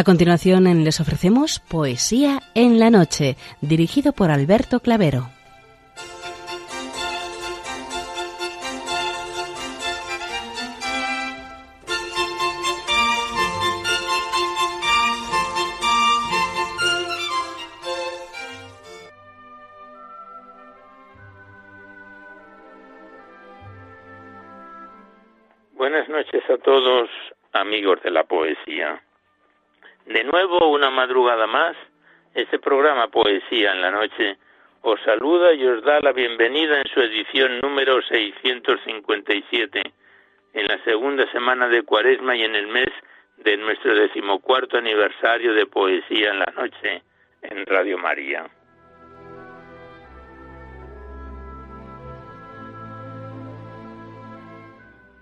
A 0.00 0.02
continuación 0.02 0.64
les 0.82 0.98
ofrecemos 0.98 1.60
Poesía 1.60 2.40
en 2.54 2.78
la 2.78 2.88
Noche, 2.88 3.36
dirigido 3.60 4.14
por 4.14 4.30
Alberto 4.30 4.80
Clavero. 4.80 5.28
Buenas 25.74 26.08
noches 26.08 26.42
a 26.48 26.56
todos, 26.56 27.10
amigos 27.52 28.02
de 28.02 28.10
la. 28.12 28.29
De 30.10 30.24
nuevo, 30.24 30.66
una 30.70 30.90
madrugada 30.90 31.46
más, 31.46 31.76
este 32.34 32.58
programa 32.58 33.06
Poesía 33.06 33.70
en 33.70 33.80
la 33.80 33.92
Noche 33.92 34.38
os 34.80 35.00
saluda 35.02 35.52
y 35.52 35.64
os 35.64 35.84
da 35.84 36.00
la 36.00 36.10
bienvenida 36.10 36.80
en 36.80 36.88
su 36.92 37.00
edición 37.00 37.60
número 37.60 38.02
657, 38.02 39.82
en 40.54 40.66
la 40.66 40.82
segunda 40.82 41.30
semana 41.30 41.68
de 41.68 41.84
Cuaresma 41.84 42.34
y 42.34 42.42
en 42.42 42.56
el 42.56 42.66
mes 42.66 42.88
de 43.36 43.56
nuestro 43.56 43.94
decimocuarto 43.94 44.78
aniversario 44.78 45.54
de 45.54 45.66
Poesía 45.66 46.30
en 46.30 46.40
la 46.40 46.52
Noche 46.56 47.02
en 47.42 47.64
Radio 47.66 47.96
María. 47.96 48.50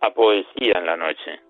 a 0.00 0.10
poesía 0.10 0.74
en 0.76 0.86
la 0.86 0.96
noche. 0.96 1.40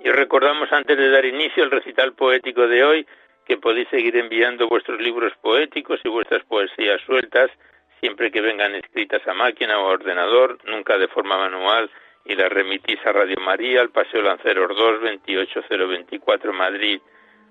Y 0.00 0.08
os 0.10 0.16
recordamos 0.16 0.70
antes 0.70 0.98
de 0.98 1.08
dar 1.10 1.24
inicio 1.24 1.64
al 1.64 1.70
recital 1.70 2.12
poético 2.12 2.68
de 2.68 2.84
hoy 2.84 3.06
que 3.46 3.56
podéis 3.56 3.88
seguir 3.88 4.16
enviando 4.16 4.68
vuestros 4.68 5.00
libros 5.00 5.32
poéticos 5.40 6.00
y 6.04 6.08
vuestras 6.08 6.44
poesías 6.44 7.00
sueltas 7.02 7.50
siempre 8.04 8.30
que 8.30 8.42
vengan 8.42 8.74
escritas 8.74 9.26
a 9.26 9.32
máquina 9.32 9.78
o 9.78 9.88
a 9.88 9.92
ordenador, 9.92 10.58
nunca 10.66 10.98
de 10.98 11.08
forma 11.08 11.38
manual, 11.38 11.90
y 12.24 12.34
la 12.34 12.48
remitís 12.48 12.98
a 13.04 13.12
Radio 13.12 13.36
María, 13.40 13.80
al 13.80 13.90
Paseo 13.90 14.22
Lanceros 14.22 14.76
2, 14.76 15.00
28024 15.02 16.52
Madrid, 16.52 17.00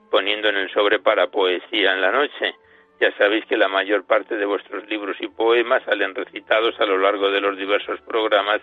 poniendo 0.10 0.50
en 0.50 0.58
el 0.58 0.72
sobre 0.72 1.00
para 1.00 1.28
poesía 1.28 1.94
en 1.94 2.02
la 2.02 2.12
noche. 2.12 2.56
Ya 3.00 3.16
sabéis 3.18 3.46
que 3.46 3.58
la 3.58 3.68
mayor 3.68 4.06
parte 4.06 4.36
de 4.36 4.46
vuestros 4.46 4.88
libros 4.90 5.18
y 5.20 5.28
poemas 5.28 5.84
salen 5.84 6.16
recitados 6.16 6.80
a 6.80 6.86
lo 6.86 6.98
largo 6.98 7.30
de 7.30 7.42
los 7.42 7.58
diversos 7.58 8.02
programas, 8.02 8.62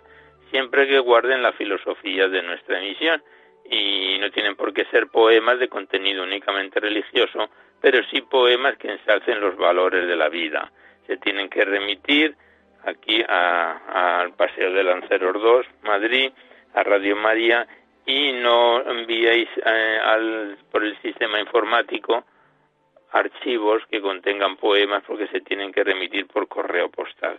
siempre 0.50 0.88
que 0.88 0.98
guarden 0.98 1.43
la 1.43 1.53
filosofía 1.53 2.28
de 2.28 2.42
nuestra 2.42 2.81
emisión. 2.81 3.22
Y 3.65 4.19
no 4.21 4.31
tienen 4.31 4.56
por 4.56 4.72
qué 4.72 4.84
ser 4.87 5.09
poemas 5.09 5.60
de 5.60 5.69
contenido 5.69 6.25
únicamente 6.25 6.81
religioso, 6.81 7.50
pero 7.81 8.03
sí 8.10 8.21
poemas 8.22 8.77
que 8.78 8.91
ensalcen 8.91 9.41
los 9.41 9.56
valores 9.56 10.09
de 10.09 10.16
la 10.16 10.28
vida. 10.28 10.72
Se 11.06 11.19
tienen 11.19 11.48
que 11.48 11.65
remitir 11.65 12.34
aquí 12.84 13.22
al 13.26 14.32
Paseo 14.32 14.72
de 14.72 14.82
Lanceros 14.82 15.41
2, 15.41 15.66
Madrid, 15.82 16.32
a 16.74 16.82
Radio 16.82 17.16
María 17.16 17.66
y 18.06 18.32
no 18.32 18.82
enviéis 18.82 19.48
eh, 19.64 19.98
al, 20.02 20.58
por 20.70 20.84
el 20.84 21.00
sistema 21.02 21.41
informático 21.41 22.24
archivos 23.12 23.82
que 23.91 24.00
contengan 24.00 24.56
poemas 24.56 25.02
porque 25.06 25.26
se 25.28 25.41
tienen 25.41 25.72
que 25.72 25.84
remitir 25.84 26.26
por 26.26 26.46
correo 26.48 26.91
postal. 26.91 27.38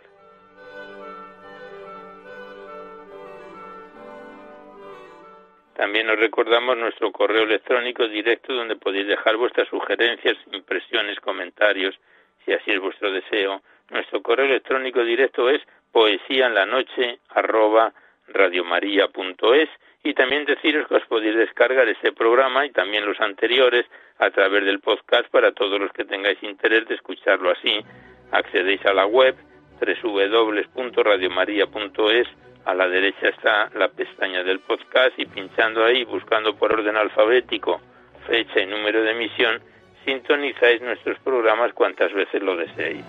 También 5.74 6.08
os 6.10 6.18
recordamos 6.18 6.76
nuestro 6.76 7.10
correo 7.10 7.44
electrónico 7.44 8.06
directo 8.06 8.52
donde 8.52 8.76
podéis 8.76 9.06
dejar 9.06 9.36
vuestras 9.36 9.68
sugerencias, 9.68 10.36
impresiones, 10.52 11.18
comentarios, 11.20 11.98
si 12.44 12.52
así 12.52 12.70
es 12.70 12.80
vuestro 12.80 13.10
deseo, 13.10 13.62
nuestro 13.90 14.22
correo 14.22 14.46
electrónico 14.46 15.04
directo 15.04 15.50
es 15.50 15.60
poesía 15.90 16.46
en 16.46 16.54
la 16.54 16.66
noche 16.66 17.18
arroba 17.30 17.92
radiomaria.es 18.28 19.68
y 20.04 20.14
también 20.14 20.44
deciros 20.44 20.86
que 20.88 20.96
os 20.96 21.06
podéis 21.06 21.36
descargar 21.36 21.88
este 21.88 22.12
programa 22.12 22.66
y 22.66 22.70
también 22.70 23.06
los 23.06 23.20
anteriores 23.20 23.86
a 24.18 24.30
través 24.30 24.64
del 24.64 24.80
podcast 24.80 25.28
para 25.30 25.52
todos 25.52 25.78
los 25.78 25.92
que 25.92 26.04
tengáis 26.04 26.42
interés 26.42 26.88
de 26.88 26.94
escucharlo 26.94 27.50
así. 27.50 27.84
Accedéis 28.30 28.84
a 28.86 28.94
la 28.94 29.06
web 29.06 29.36
www.radiomaria.es 29.80 32.28
a 32.64 32.74
la 32.74 32.88
derecha 32.88 33.28
está 33.28 33.70
la 33.74 33.88
pestaña 33.88 34.44
del 34.44 34.60
podcast 34.60 35.18
y 35.18 35.26
pinchando 35.26 35.84
ahí, 35.84 36.04
buscando 36.04 36.54
por 36.54 36.72
orden 36.72 36.96
alfabético, 36.96 37.80
fecha 38.28 38.60
y 38.60 38.66
número 38.66 39.02
de 39.02 39.10
emisión, 39.10 39.60
sintonizáis 40.04 40.80
nuestros 40.80 41.18
programas 41.20 41.72
cuantas 41.72 42.12
veces 42.12 42.40
lo 42.40 42.56
deseéis. 42.56 43.04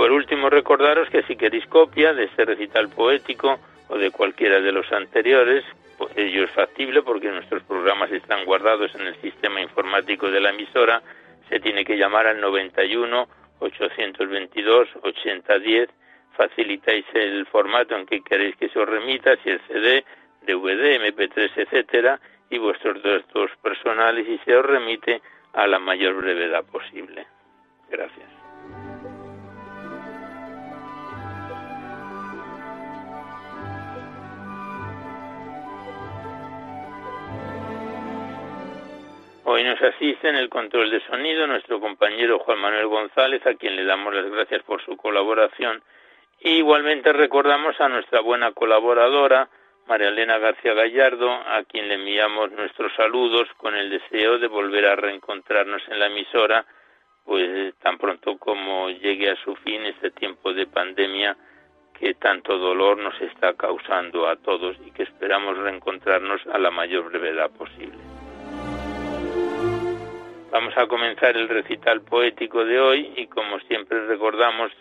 Por 0.00 0.12
último, 0.12 0.48
recordaros 0.48 1.10
que 1.10 1.22
si 1.24 1.36
queréis 1.36 1.66
copia 1.66 2.14
de 2.14 2.24
este 2.24 2.46
recital 2.46 2.88
poético 2.88 3.60
o 3.88 3.98
de 3.98 4.10
cualquiera 4.10 4.58
de 4.58 4.72
los 4.72 4.90
anteriores, 4.92 5.62
pues 5.98 6.10
ello 6.16 6.44
es 6.44 6.50
factible 6.52 7.02
porque 7.02 7.28
nuestros 7.28 7.62
programas 7.64 8.10
están 8.10 8.46
guardados 8.46 8.94
en 8.94 9.02
el 9.02 9.20
sistema 9.20 9.60
informático 9.60 10.30
de 10.30 10.40
la 10.40 10.48
emisora, 10.52 11.02
se 11.50 11.60
tiene 11.60 11.84
que 11.84 11.98
llamar 11.98 12.26
al 12.26 12.40
91 12.40 13.28
822 13.58 14.88
8010, 15.02 15.90
facilitáis 16.34 17.04
el 17.12 17.44
formato 17.44 17.94
en 17.94 18.06
que 18.06 18.22
queréis 18.22 18.56
que 18.56 18.70
se 18.70 18.78
os 18.78 18.88
remita, 18.88 19.36
si 19.44 19.50
es 19.50 19.60
CD, 19.68 20.02
DVD, 20.46 20.96
MP3, 20.96 21.50
etcétera, 21.56 22.18
y 22.48 22.56
vuestros 22.56 23.02
datos 23.02 23.50
personales 23.62 24.26
y 24.26 24.38
se 24.46 24.56
os 24.56 24.64
remite 24.64 25.20
a 25.52 25.66
la 25.66 25.78
mayor 25.78 26.14
brevedad 26.14 26.64
posible. 26.64 27.26
Gracias. 27.90 28.39
Hoy 39.52 39.64
nos 39.64 39.82
asiste 39.82 40.28
en 40.28 40.36
el 40.36 40.48
control 40.48 40.90
de 40.90 41.04
sonido 41.06 41.44
nuestro 41.44 41.80
compañero 41.80 42.38
Juan 42.38 42.60
Manuel 42.60 42.86
González, 42.86 43.44
a 43.48 43.54
quien 43.54 43.74
le 43.74 43.84
damos 43.84 44.14
las 44.14 44.30
gracias 44.30 44.62
por 44.62 44.80
su 44.84 44.96
colaboración. 44.96 45.82
Y 46.38 46.58
igualmente 46.58 47.12
recordamos 47.12 47.74
a 47.80 47.88
nuestra 47.88 48.20
buena 48.20 48.52
colaboradora, 48.52 49.48
María 49.88 50.10
Elena 50.10 50.38
García 50.38 50.72
Gallardo, 50.72 51.32
a 51.32 51.64
quien 51.64 51.88
le 51.88 51.94
enviamos 51.94 52.52
nuestros 52.52 52.94
saludos 52.94 53.48
con 53.56 53.74
el 53.74 53.90
deseo 53.90 54.38
de 54.38 54.46
volver 54.46 54.86
a 54.86 54.94
reencontrarnos 54.94 55.82
en 55.88 55.98
la 55.98 56.06
emisora, 56.06 56.64
pues 57.24 57.74
tan 57.78 57.98
pronto 57.98 58.38
como 58.38 58.88
llegue 58.88 59.30
a 59.30 59.42
su 59.42 59.56
fin 59.56 59.84
este 59.84 60.12
tiempo 60.12 60.52
de 60.52 60.68
pandemia 60.68 61.36
que 61.98 62.14
tanto 62.14 62.56
dolor 62.56 62.98
nos 62.98 63.20
está 63.20 63.54
causando 63.54 64.28
a 64.28 64.36
todos 64.36 64.76
y 64.86 64.92
que 64.92 65.02
esperamos 65.02 65.58
reencontrarnos 65.58 66.40
a 66.52 66.56
la 66.56 66.70
mayor 66.70 67.10
brevedad 67.10 67.50
posible. 67.50 68.09
Vamos 70.50 70.76
a 70.76 70.88
comenzar 70.88 71.36
el 71.36 71.48
recital 71.48 72.00
poético 72.00 72.64
de 72.64 72.80
hoy 72.80 73.12
y 73.14 73.28
como 73.28 73.60
siempre 73.60 74.04
recordamos 74.06 74.72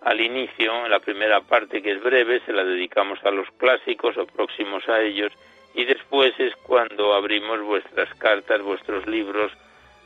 al 0.00 0.18
inicio, 0.18 0.88
la 0.88 0.98
primera 0.98 1.42
parte 1.42 1.82
que 1.82 1.92
es 1.92 2.02
breve, 2.02 2.40
se 2.46 2.54
la 2.54 2.64
dedicamos 2.64 3.22
a 3.24 3.30
los 3.30 3.46
clásicos 3.58 4.16
o 4.16 4.24
próximos 4.26 4.88
a 4.88 5.02
ellos 5.02 5.30
y 5.74 5.84
después 5.84 6.32
es 6.38 6.56
cuando 6.62 7.12
abrimos 7.12 7.60
vuestras 7.60 8.08
cartas, 8.14 8.62
vuestros 8.62 9.06
libros, 9.06 9.52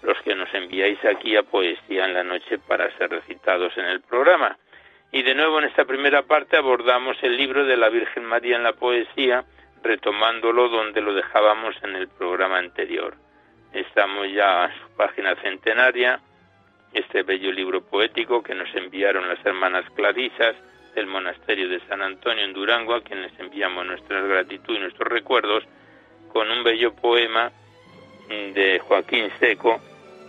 los 0.02 0.20
que 0.22 0.34
nos 0.34 0.52
enviáis 0.52 0.98
aquí 1.04 1.36
a 1.36 1.44
Poesía 1.44 2.06
en 2.06 2.14
la 2.14 2.24
Noche 2.24 2.58
para 2.58 2.90
ser 2.98 3.10
recitados 3.10 3.76
en 3.78 3.84
el 3.84 4.00
programa. 4.00 4.58
Y 5.12 5.22
de 5.22 5.36
nuevo 5.36 5.60
en 5.60 5.66
esta 5.66 5.84
primera 5.84 6.22
parte 6.22 6.56
abordamos 6.56 7.16
el 7.22 7.36
libro 7.36 7.64
de 7.64 7.76
la 7.76 7.88
Virgen 7.88 8.24
María 8.24 8.56
en 8.56 8.64
la 8.64 8.72
poesía, 8.72 9.44
retomándolo 9.84 10.68
donde 10.68 11.00
lo 11.00 11.14
dejábamos 11.14 11.76
en 11.84 11.94
el 11.94 12.08
programa 12.08 12.58
anterior. 12.58 13.14
Estamos 13.74 14.30
ya 14.32 14.66
en 14.66 14.70
su 14.80 14.96
página 14.96 15.34
centenaria, 15.42 16.20
este 16.92 17.24
bello 17.24 17.50
libro 17.50 17.82
poético 17.82 18.40
que 18.40 18.54
nos 18.54 18.72
enviaron 18.76 19.28
las 19.28 19.44
hermanas 19.44 19.84
Clarisas 19.96 20.54
del 20.94 21.08
monasterio 21.08 21.68
de 21.68 21.80
San 21.88 22.00
Antonio 22.00 22.44
en 22.44 22.52
Durango, 22.52 22.94
a 22.94 23.02
quienes 23.02 23.36
enviamos 23.40 23.84
nuestra 23.84 24.20
gratitud 24.20 24.76
y 24.76 24.78
nuestros 24.78 25.08
recuerdos, 25.08 25.64
con 26.32 26.48
un 26.52 26.62
bello 26.62 26.94
poema 26.94 27.50
de 28.28 28.78
Joaquín 28.78 29.28
Seco 29.40 29.80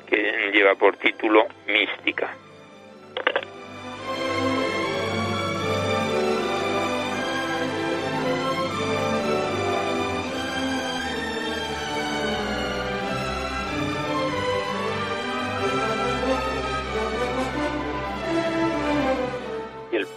que 0.07 0.49
lleva 0.51 0.73
por 0.73 0.97
título 0.97 1.45
Mística. 1.67 2.44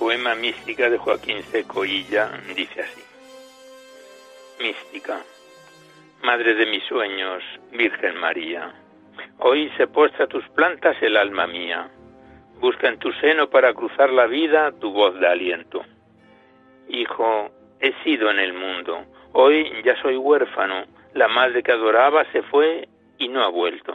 Poema 0.09 0.35
Mística 0.35 0.89
de 0.89 0.97
Joaquín 0.97 1.43
Secoilla 1.53 2.31
dice 2.57 2.81
así. 2.81 3.03
Mística. 4.59 5.21
Madre 6.23 6.55
de 6.55 6.65
mis 6.65 6.83
sueños, 6.85 7.43
Virgen 7.73 8.17
María, 8.17 8.73
hoy 9.41 9.71
se 9.77 9.87
postra 9.87 10.27
tus 10.27 10.49
plantas 10.57 10.97
el 11.03 11.15
alma 11.15 11.47
mía. 11.47 11.91
Busca 12.59 12.89
en 12.89 12.99
tu 12.99 13.13
seno 13.21 13.51
para 13.51 13.75
cruzar 13.75 14.09
la 14.09 14.27
vida 14.27 14.73
tu 14.81 14.93
voz 14.93 15.21
de 15.21 15.27
aliento. 15.27 15.85
Hijo, 16.89 17.51
he 17.79 17.93
sido 18.03 18.31
en 18.31 18.39
el 18.39 18.55
mundo, 18.55 19.05
hoy 19.35 19.71
ya 19.85 20.01
soy 20.01 20.17
huérfano, 20.17 20.87
la 21.13 21.29
madre 21.29 21.63
que 21.63 21.73
adoraba 21.73 22.25
se 22.33 22.41
fue 22.45 22.89
y 23.19 23.29
no 23.29 23.45
ha 23.45 23.49
vuelto. 23.49 23.95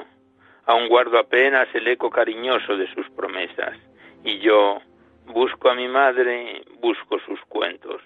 Aún 0.68 0.89
guardo 0.89 1.18
apenas 1.18 1.68
el 1.74 1.88
eco 1.88 2.12
cariñoso 2.12 2.77
de 2.77 2.86
sus 2.94 3.09
promesas, 3.09 3.75
y 4.24 4.38
yo, 4.38 4.80
Busco 5.25 5.70
a 5.70 5.74
mi 5.74 5.88
madre, 5.88 6.64
busco 6.80 7.18
sus 7.20 7.40
cuentos. 7.46 8.02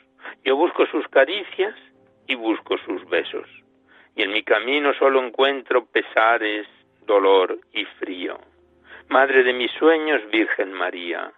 Yo 0.45 0.55
busco 0.55 0.85
sus 0.85 1.07
caricias 1.07 1.73
y 2.27 2.35
busco 2.35 2.77
sus 2.77 3.03
besos. 3.09 3.47
Y 4.15 4.21
en 4.21 4.31
mi 4.31 4.43
camino 4.43 4.93
solo 4.93 5.23
encuentro 5.23 5.85
pesares, 5.85 6.67
dolor 7.05 7.59
y 7.73 7.85
frío. 7.99 8.39
Madre 9.09 9.43
de 9.43 9.51
mis 9.53 9.71
sueños, 9.71 10.21
Virgen 10.31 10.71
María, 10.73 11.33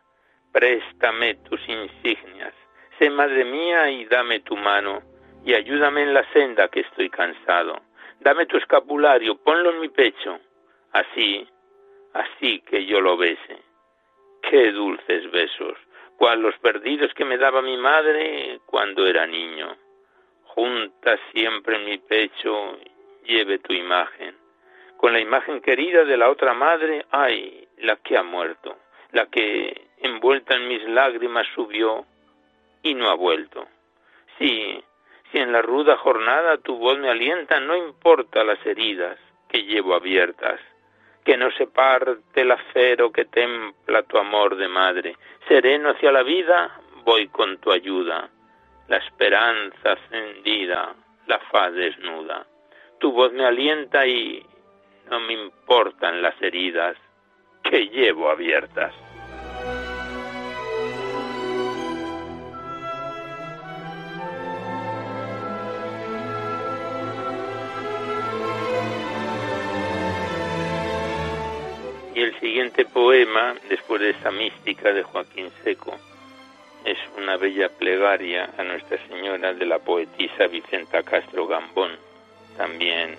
préstame 0.52 1.36
tus 1.36 1.62
insignias. 1.68 2.54
Sé 3.00 3.10
madre 3.10 3.46
mía 3.46 3.90
y 3.90 4.06
dame 4.06 4.42
tu 4.42 4.58
mano 4.58 5.02
y 5.46 5.54
ayúdame 5.54 6.04
en 6.04 6.14
la 6.14 6.30
senda 6.34 6.68
que 6.68 6.82
estoy 6.82 7.10
cansado. 7.10 7.82
Dame 8.20 8.46
tu 8.48 8.58
escapulario, 8.58 9.38
ponlo 9.38 9.72
en 9.72 9.80
mi 9.80 9.88
pecho, 9.88 10.40
así, 10.92 11.48
así 12.14 12.60
que 12.62 12.86
yo 12.86 13.00
lo 13.00 13.16
bese 13.16 13.69
Qué 14.42 14.72
dulces 14.72 15.30
besos, 15.32 15.78
cual 16.18 16.42
los 16.42 16.58
perdidos 16.60 17.14
que 17.14 17.26
me 17.26 17.38
daba 17.38 17.62
mi 17.62 17.78
madre 17.78 18.60
cuando 18.66 19.06
era 19.06 19.26
niño. 19.26 19.76
Junta 20.44 21.18
siempre 21.32 21.78
en 21.78 21.86
mi 21.86 21.98
pecho, 21.98 22.78
lleve 23.26 23.60
tu 23.60 23.74
imagen. 23.74 24.36
Con 24.98 25.14
la 25.14 25.20
imagen 25.20 25.62
querida 25.62 26.04
de 26.04 26.18
la 26.18 26.30
otra 26.30 26.54
madre, 26.54 27.06
ay, 27.12 27.68
la 27.78 27.96
que 27.98 28.18
ha 28.18 28.24
muerto, 28.24 28.78
la 29.12 29.28
que 29.28 29.90
envuelta 30.00 30.56
en 30.56 30.68
mis 30.68 30.84
lágrimas 30.90 31.48
subió 31.56 32.06
y 32.84 32.94
no 32.96 33.10
ha 33.10 33.16
vuelto. 33.16 33.68
Sí, 34.38 34.84
si 35.32 35.38
en 35.38 35.52
la 35.52 35.62
ruda 35.62 35.98
jornada 35.98 36.58
tu 36.58 36.76
voz 36.78 36.98
me 36.98 37.10
alienta, 37.10 37.60
no 37.60 37.76
importa 37.76 38.44
las 38.44 38.64
heridas 38.66 39.18
que 39.48 39.64
llevo 39.64 39.94
abiertas 39.94 40.60
que 41.24 41.38
no 41.38 41.52
se 41.52 41.68
parte 41.68 42.42
el 42.42 42.52
acero 42.52 43.12
que 43.12 43.26
templa 43.26 44.04
tu 44.04 44.18
amor 44.18 44.56
de 44.56 44.68
madre. 44.68 45.16
Sereno 45.48 45.92
hacia 45.92 46.12
la 46.12 46.24
vida, 46.24 46.80
voy 47.04 47.28
con 47.28 47.58
tu 47.58 47.72
ayuda. 47.72 48.30
La 48.88 48.98
esperanza 48.98 49.98
encendida, 50.12 50.96
la 51.28 51.40
faz 51.52 51.74
desnuda. 51.74 52.46
Tu 53.00 53.12
voz 53.12 53.32
me 53.34 53.46
alienta 53.46 54.06
y 54.06 54.46
no 55.10 55.20
me 55.20 55.34
importan 55.34 56.22
las 56.22 56.40
heridas 56.42 56.98
que 57.64 57.88
llevo 57.88 58.30
abiertas. 58.30 58.94
Siguiente 72.60 72.84
poema, 72.84 73.56
después 73.70 74.02
de 74.02 74.10
esta 74.10 74.32
mística 74.32 74.92
de 74.92 75.02
Joaquín 75.02 75.50
Seco, 75.64 75.96
es 76.84 76.98
una 77.16 77.38
bella 77.38 77.70
plegaria 77.70 78.50
a 78.58 78.64
Nuestra 78.66 78.98
Señora 79.08 79.54
de 79.54 79.66
la 79.66 79.80
poetisa 79.80 80.46
Vicenta 80.48 81.02
Castro 81.04 81.48
Gambón, 81.48 81.92
también 82.58 83.16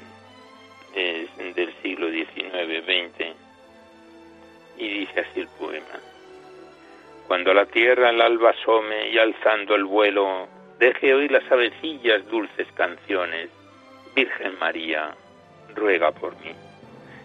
del 0.92 1.75
siglo 1.80 2.11
XIX-XX, 2.11 3.35
y 4.76 4.88
dice 4.88 5.20
así 5.20 5.40
el 5.40 5.49
poema. 5.59 5.99
Cuando 7.26 7.54
la 7.54 7.64
tierra 7.64 8.11
el 8.11 8.20
alba 8.20 8.50
asome 8.50 9.09
y 9.09 9.16
alzando 9.16 9.75
el 9.75 9.87
vuelo, 9.87 10.49
deje 10.78 11.14
oír 11.14 11.32
las 11.32 11.50
avecillas 11.50 12.28
dulces 12.28 12.70
canciones, 12.75 13.49
Virgen 14.14 14.59
María, 14.59 15.14
ruega 15.75 16.12
por 16.12 16.38
mí 16.40 16.52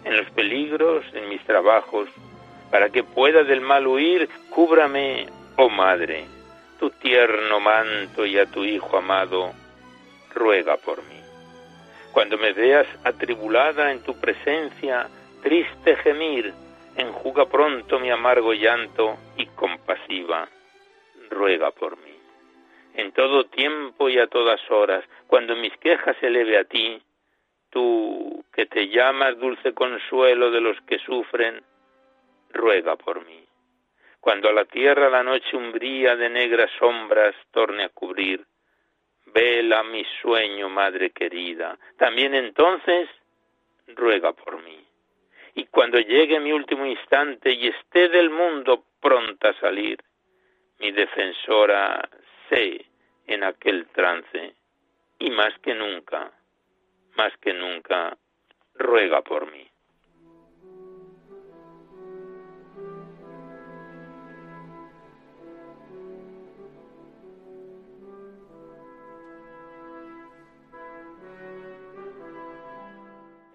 en 0.06 0.16
los 0.16 0.30
peligros, 0.30 1.04
en 1.14 1.28
mis 1.28 1.42
trabajos, 1.44 2.08
para 2.70 2.90
que 2.90 3.02
pueda 3.02 3.42
del 3.42 3.60
mal 3.60 3.86
huir, 3.86 4.28
cúbrame, 4.50 5.26
oh 5.56 5.68
Madre, 5.68 6.24
tu 6.78 6.90
tierno 6.90 7.58
manto 7.58 8.24
y 8.24 8.38
a 8.38 8.46
tu 8.46 8.64
Hijo 8.64 8.96
amado, 8.96 9.52
ruega 10.32 10.76
por 10.76 10.98
mí. 10.98 11.20
Cuando 12.12 12.38
me 12.38 12.52
veas 12.52 12.86
atribulada 13.04 13.90
en 13.90 14.02
tu 14.02 14.18
presencia, 14.18 15.08
triste 15.42 15.96
gemir, 15.96 16.54
enjuga 16.96 17.46
pronto 17.46 17.98
mi 17.98 18.10
amargo 18.10 18.54
llanto 18.54 19.16
y 19.36 19.46
compasiva, 19.46 20.48
ruega 21.30 21.72
por 21.72 21.96
mí. 21.98 22.14
En 22.94 23.10
todo 23.12 23.44
tiempo 23.46 24.08
y 24.08 24.18
a 24.18 24.28
todas 24.28 24.60
horas, 24.70 25.04
cuando 25.26 25.56
mis 25.56 25.76
quejas 25.78 26.16
eleve 26.22 26.58
a 26.58 26.64
ti, 26.64 27.02
tú 27.76 28.42
que 28.54 28.64
te 28.64 28.88
llamas 28.88 29.38
dulce 29.38 29.74
consuelo 29.74 30.50
de 30.50 30.62
los 30.62 30.80
que 30.86 30.98
sufren, 31.00 31.62
ruega 32.54 32.96
por 32.96 33.22
mí. 33.26 33.44
Cuando 34.18 34.48
a 34.48 34.54
la 34.54 34.64
tierra 34.64 35.10
la 35.10 35.22
noche 35.22 35.54
umbría 35.54 36.16
de 36.16 36.30
negras 36.30 36.70
sombras 36.78 37.34
torne 37.50 37.84
a 37.84 37.90
cubrir, 37.90 38.46
vela 39.26 39.82
mi 39.82 40.06
sueño, 40.22 40.70
madre 40.70 41.10
querida. 41.10 41.76
También 41.98 42.34
entonces, 42.34 43.10
ruega 43.88 44.32
por 44.32 44.62
mí. 44.62 44.82
Y 45.54 45.66
cuando 45.66 45.98
llegue 45.98 46.40
mi 46.40 46.52
último 46.52 46.86
instante 46.86 47.52
y 47.52 47.68
esté 47.68 48.08
del 48.08 48.30
mundo 48.30 48.86
pronta 49.02 49.50
a 49.50 49.60
salir, 49.60 49.98
mi 50.78 50.92
defensora 50.92 52.08
sé 52.48 52.86
en 53.26 53.44
aquel 53.44 53.86
trance, 53.88 54.54
y 55.18 55.28
más 55.28 55.52
que 55.58 55.74
nunca, 55.74 56.32
más 57.16 57.36
que 57.38 57.52
nunca, 57.52 58.16
ruega 58.74 59.22
por 59.22 59.50
mí. 59.50 59.66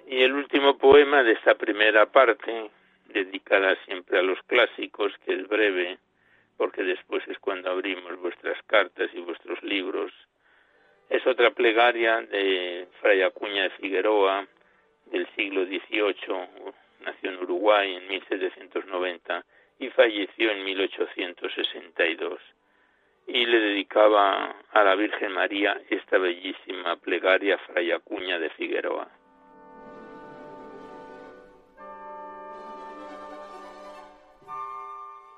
Y 0.08 0.24
el 0.24 0.34
último 0.34 0.77
poema 0.77 1.24
de 1.24 1.32
esta 1.32 1.56
primera 1.56 2.06
parte, 2.06 2.70
dedicada 3.06 3.77
siempre 3.86 4.20
a 4.20 4.22
los 4.22 4.41
clásicos, 4.44 5.13
que 5.25 5.34
es 5.34 5.48
breve, 5.48 6.00
porque 6.58 6.84
después 6.84 7.25
es 7.27 7.39
cuando 7.39 7.72
abrimos 7.72 8.20
vuestras 8.20 8.62
cartas 8.63 9.10
y 9.13 9.22
vuestros 9.22 9.63
libros, 9.63 10.12
es 11.12 11.27
otra 11.27 11.51
plegaria 11.51 12.22
de 12.22 12.88
Fray 13.01 13.22
Acuña 13.22 13.63
de 13.63 13.70
Figueroa 13.72 14.48
del 15.08 15.27
siglo 15.36 15.65
XVIII, 15.65 16.48
nació 17.01 17.32
en 17.32 17.38
Uruguay 17.39 17.96
en 17.96 18.08
1790 18.08 19.44
y 19.80 19.89
falleció 19.89 20.51
en 20.51 20.63
1862 20.63 22.39
y 23.27 23.46
le 23.46 23.60
dedicaba 23.60 24.56
a 24.72 24.84
la 24.84 24.96
Virgen 24.96 25.34
María 25.34 25.82
esta 25.89 26.18
bellísima 26.18 26.96
plegaria 26.96 27.58
Fray 27.58 27.91
Acuña 27.91 28.39
de 28.39 28.50
Figueroa. 28.51 29.10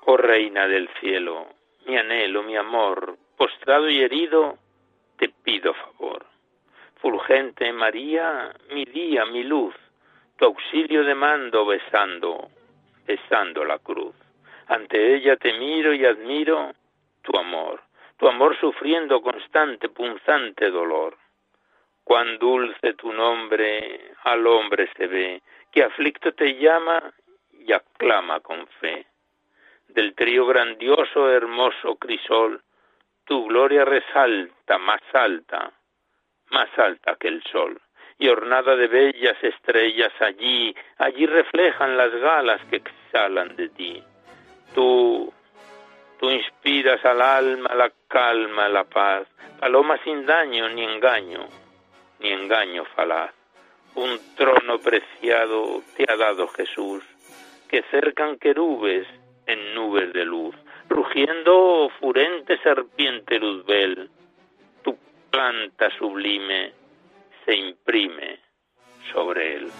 Oh 0.06 0.16
Reina 0.16 0.68
del 0.68 0.88
cielo, 1.00 1.48
mi 1.86 1.96
anhelo, 1.96 2.44
mi 2.44 2.56
amor, 2.56 3.16
postrado 3.36 3.90
y 3.90 4.00
herido, 4.00 4.58
pido 5.44 5.74
favor. 5.74 6.26
Fulgente 6.96 7.72
María, 7.72 8.52
mi 8.70 8.84
día, 8.86 9.24
mi 9.26 9.44
luz, 9.44 9.74
tu 10.36 10.46
auxilio 10.46 11.04
demando 11.04 11.66
besando, 11.66 12.48
besando 13.06 13.64
la 13.64 13.78
cruz. 13.78 14.14
Ante 14.66 15.14
ella 15.14 15.36
te 15.36 15.52
miro 15.52 15.92
y 15.92 16.04
admiro 16.04 16.72
tu 17.22 17.38
amor, 17.38 17.82
tu 18.16 18.26
amor 18.26 18.58
sufriendo 18.58 19.20
constante, 19.20 19.88
punzante 19.90 20.70
dolor. 20.70 21.16
Cuán 22.02 22.38
dulce 22.38 22.94
tu 22.94 23.12
nombre 23.12 24.12
al 24.24 24.46
hombre 24.46 24.90
se 24.96 25.06
ve, 25.06 25.42
que 25.70 25.84
aflicto 25.84 26.32
te 26.32 26.56
llama 26.56 27.12
y 27.52 27.72
aclama 27.72 28.40
con 28.40 28.66
fe 28.80 29.06
del 29.88 30.14
trío 30.14 30.46
grandioso, 30.46 31.30
hermoso 31.30 31.96
crisol, 31.96 32.60
tu 33.24 33.46
gloria 33.46 33.84
resalta 33.84 34.78
más 34.78 35.00
alta, 35.12 35.72
más 36.50 36.68
alta 36.78 37.16
que 37.16 37.28
el 37.28 37.42
sol, 37.44 37.80
y 38.18 38.28
ornada 38.28 38.76
de 38.76 38.86
bellas 38.86 39.36
estrellas 39.42 40.12
allí, 40.20 40.74
allí 40.98 41.26
reflejan 41.26 41.96
las 41.96 42.12
galas 42.12 42.60
que 42.70 42.76
exhalan 42.76 43.56
de 43.56 43.68
ti. 43.70 44.02
Tú, 44.74 45.32
tú 46.18 46.30
inspiras 46.30 47.04
al 47.04 47.22
alma 47.22 47.74
la 47.74 47.90
calma, 48.08 48.68
la 48.68 48.84
paz, 48.84 49.26
paloma 49.58 49.98
sin 50.04 50.26
daño 50.26 50.68
ni 50.68 50.84
engaño, 50.84 51.48
ni 52.20 52.30
engaño 52.30 52.84
falaz. 52.96 53.32
Un 53.94 54.18
trono 54.36 54.78
preciado 54.78 55.82
te 55.96 56.04
ha 56.10 56.16
dado 56.16 56.48
Jesús, 56.48 57.04
que 57.68 57.82
cercan 57.90 58.38
querubes 58.38 59.06
en 59.46 59.74
nubes 59.74 60.12
de 60.12 60.24
luz, 60.24 60.54
rugiendo 60.88 61.90
furente 62.00 62.58
serpiente 62.58 63.38
luzbel, 63.38 64.10
tu 64.82 64.96
planta 65.30 65.90
sublime 65.98 66.72
se 67.44 67.54
imprime 67.56 68.38
sobre 69.12 69.56
él. 69.56 69.70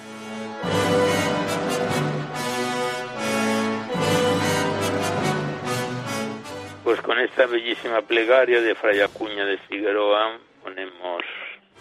Pues 6.84 7.00
con 7.00 7.18
esta 7.18 7.46
bellísima 7.46 8.02
plegaria 8.02 8.60
de 8.60 8.74
Fray 8.74 9.00
Acuña 9.00 9.46
de 9.46 9.56
Figueroa 9.58 10.38
ponemos 10.62 11.22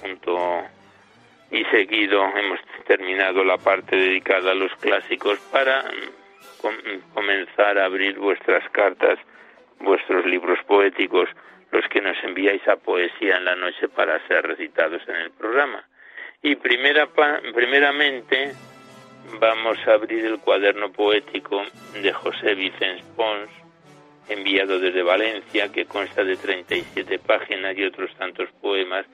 junto 0.01 0.63
y 1.51 1.63
seguido 1.65 2.23
hemos 2.35 2.59
terminado 2.87 3.43
la 3.43 3.57
parte 3.57 3.95
dedicada 3.95 4.51
a 4.51 4.55
los 4.55 4.73
clásicos 4.77 5.39
para 5.51 5.83
comenzar 7.13 7.77
a 7.77 7.85
abrir 7.85 8.17
vuestras 8.17 8.67
cartas, 8.71 9.19
vuestros 9.79 10.25
libros 10.25 10.59
poéticos, 10.65 11.29
los 11.71 11.87
que 11.89 12.01
nos 12.01 12.15
enviáis 12.23 12.65
a 12.67 12.75
poesía 12.75 13.37
en 13.37 13.45
la 13.45 13.55
noche 13.55 13.89
para 13.89 14.25
ser 14.27 14.45
recitados 14.45 15.01
en 15.07 15.15
el 15.15 15.31
programa. 15.31 15.83
Y 16.41 16.55
primera, 16.55 17.07
primeramente 17.53 18.53
vamos 19.39 19.77
a 19.87 19.93
abrir 19.93 20.25
el 20.25 20.39
cuaderno 20.39 20.91
poético 20.91 21.63
de 22.01 22.11
José 22.11 22.53
Vicens 22.53 23.01
Pons, 23.15 23.49
enviado 24.29 24.79
desde 24.79 25.01
Valencia, 25.03 25.71
que 25.71 25.85
consta 25.85 26.23
de 26.23 26.37
37 26.37 27.19
páginas 27.19 27.77
y 27.77 27.85
otros 27.85 28.13
tantos 28.15 28.49
poemas. 28.61 29.05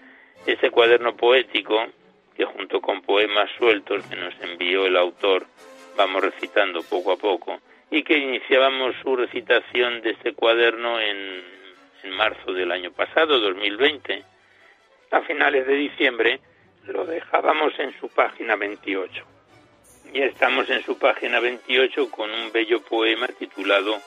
Ese 0.45 0.71
cuaderno 0.71 1.15
poético, 1.15 1.85
que 2.35 2.45
junto 2.45 2.81
con 2.81 3.01
poemas 3.01 3.49
sueltos 3.57 4.05
que 4.07 4.15
nos 4.15 4.33
envió 4.41 4.85
el 4.85 4.97
autor, 4.97 5.45
vamos 5.95 6.21
recitando 6.21 6.83
poco 6.83 7.13
a 7.13 7.17
poco 7.17 7.59
y 7.91 8.03
que 8.03 8.17
iniciábamos 8.17 8.95
su 9.01 9.15
recitación 9.15 10.01
de 10.01 10.11
este 10.11 10.33
cuaderno 10.33 10.99
en, 10.99 11.43
en 12.03 12.11
marzo 12.11 12.53
del 12.53 12.71
año 12.71 12.91
pasado, 12.91 13.39
2020. 13.39 14.23
A 15.11 15.21
finales 15.21 15.65
de 15.65 15.73
diciembre 15.73 16.39
lo 16.85 17.05
dejábamos 17.05 17.77
en 17.79 17.97
su 17.99 18.09
página 18.09 18.55
28. 18.55 19.25
Y 20.13 20.21
estamos 20.21 20.69
en 20.69 20.83
su 20.83 20.97
página 20.97 21.39
28 21.39 22.09
con 22.09 22.31
un 22.31 22.51
bello 22.51 22.81
poema 22.81 23.27
titulado 23.27 23.99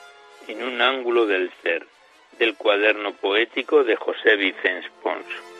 En 0.47 0.63
un 0.63 0.81
ángulo 0.81 1.25
del 1.25 1.51
ser, 1.61 1.85
del 2.37 2.55
cuaderno 2.55 3.13
poético 3.13 3.83
de 3.83 3.95
José 3.95 4.35
Vicens 4.35 4.89
Pons. 5.01 5.52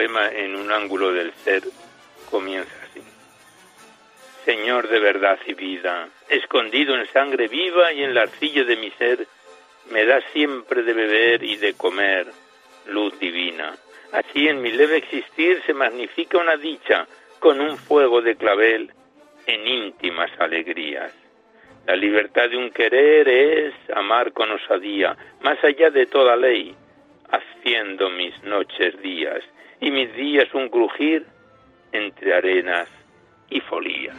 En 0.00 0.54
un 0.54 0.70
ángulo 0.70 1.12
del 1.12 1.32
ser 1.44 1.62
comienza 2.30 2.72
así. 2.84 3.02
Señor 4.44 4.88
de 4.88 5.00
verdad 5.00 5.38
y 5.46 5.54
vida, 5.54 6.08
escondido 6.28 6.96
en 6.96 7.06
sangre 7.08 7.48
viva 7.48 7.92
y 7.92 8.04
en 8.04 8.14
la 8.14 8.22
arcilla 8.22 8.64
de 8.64 8.76
mi 8.76 8.90
ser, 8.92 9.26
me 9.90 10.04
das 10.04 10.22
siempre 10.32 10.82
de 10.82 10.92
beber 10.92 11.42
y 11.42 11.56
de 11.56 11.74
comer 11.74 12.26
luz 12.86 13.18
divina. 13.18 13.74
Así 14.12 14.48
en 14.48 14.62
mi 14.62 14.70
leve 14.70 14.98
existir 14.98 15.62
se 15.66 15.74
magnifica 15.74 16.38
una 16.38 16.56
dicha 16.56 17.06
con 17.40 17.60
un 17.60 17.76
fuego 17.76 18.22
de 18.22 18.36
clavel 18.36 18.92
en 19.46 19.66
íntimas 19.66 20.30
alegrías. 20.38 21.12
La 21.86 21.96
libertad 21.96 22.50
de 22.50 22.56
un 22.56 22.70
querer 22.70 23.28
es 23.28 23.74
amar 23.94 24.32
con 24.32 24.50
osadía, 24.50 25.16
más 25.42 25.62
allá 25.64 25.90
de 25.90 26.06
toda 26.06 26.36
ley, 26.36 26.74
haciendo 27.30 28.10
mis 28.10 28.42
noches 28.44 29.00
días 29.02 29.42
y 29.80 29.90
mis 29.90 30.14
días 30.14 30.52
un 30.54 30.68
crujir 30.68 31.26
entre 31.92 32.34
arenas 32.34 32.88
y 33.50 33.60
folías. 33.60 34.16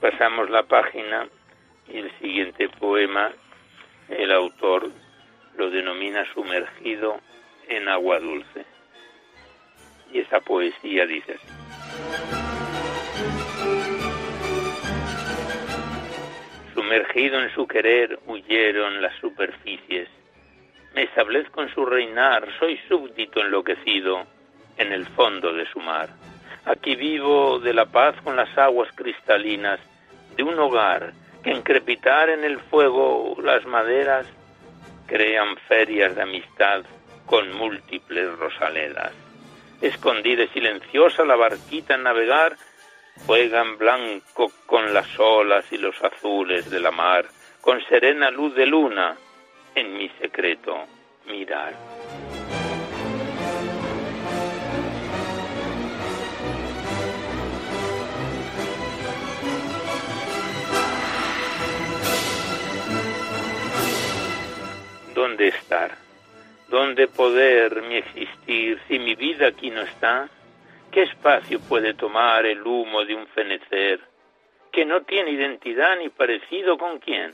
Pasamos 0.00 0.50
la 0.50 0.64
página 0.64 1.28
y 1.88 1.98
el 1.98 2.10
siguiente 2.18 2.68
poema, 2.68 3.30
el 4.08 4.32
autor 4.32 4.90
lo 5.56 5.70
denomina 5.70 6.24
sumergido 6.34 7.20
en 7.68 7.88
agua 7.88 8.18
dulce. 8.18 8.64
Y 10.12 10.18
esa 10.20 10.40
poesía 10.40 11.06
dice 11.06 11.34
así. 11.34 12.51
Sumergido 16.74 17.40
en 17.40 17.52
su 17.54 17.66
querer, 17.66 18.18
huyeron 18.26 19.02
las 19.02 19.14
superficies. 19.16 20.08
Me 20.94 21.04
establezco 21.04 21.62
en 21.62 21.68
su 21.74 21.84
reinar, 21.84 22.48
soy 22.58 22.78
súbdito 22.88 23.40
enloquecido 23.40 24.26
en 24.76 24.92
el 24.92 25.06
fondo 25.06 25.52
de 25.52 25.66
su 25.66 25.80
mar. 25.80 26.08
Aquí 26.64 26.94
vivo 26.94 27.58
de 27.58 27.74
la 27.74 27.86
paz 27.86 28.14
con 28.22 28.36
las 28.36 28.56
aguas 28.56 28.88
cristalinas 28.94 29.80
de 30.36 30.42
un 30.42 30.58
hogar 30.58 31.12
que 31.42 31.50
en 31.50 31.62
crepitar 31.62 32.30
en 32.30 32.44
el 32.44 32.58
fuego 32.58 33.36
las 33.42 33.66
maderas 33.66 34.26
crean 35.06 35.56
ferias 35.68 36.14
de 36.14 36.22
amistad 36.22 36.84
con 37.26 37.52
múltiples 37.52 38.30
rosaledas. 38.38 39.12
Escondida 39.80 40.44
y 40.44 40.48
silenciosa 40.48 41.24
la 41.24 41.36
barquita 41.36 41.94
en 41.94 42.04
navegar 42.04 42.56
Juegan 43.26 43.78
blanco 43.78 44.50
con 44.66 44.92
las 44.92 45.06
olas 45.18 45.64
y 45.70 45.78
los 45.78 45.94
azules 46.02 46.68
de 46.70 46.80
la 46.80 46.90
mar, 46.90 47.26
con 47.60 47.80
serena 47.86 48.30
luz 48.30 48.54
de 48.54 48.66
luna, 48.66 49.16
en 49.74 49.96
mi 49.96 50.08
secreto 50.20 50.86
mirar. 51.26 51.74
¿Dónde 65.14 65.48
estar? 65.48 65.96
¿Dónde 66.68 67.06
poder 67.06 67.82
mi 67.82 67.96
existir 67.96 68.80
si 68.88 68.98
mi 68.98 69.14
vida 69.14 69.48
aquí 69.48 69.70
no 69.70 69.82
está? 69.82 70.28
¿Qué 70.92 71.02
espacio 71.02 71.58
puede 71.68 71.94
tomar 71.94 72.46
el 72.46 72.62
humo 72.62 73.04
de 73.04 73.14
un 73.14 73.26
fenecer 73.28 74.00
que 74.70 74.84
no 74.84 75.02
tiene 75.02 75.32
identidad 75.32 75.98
ni 75.98 76.08
parecido 76.10 76.78
con 76.78 76.98
quién? 76.98 77.32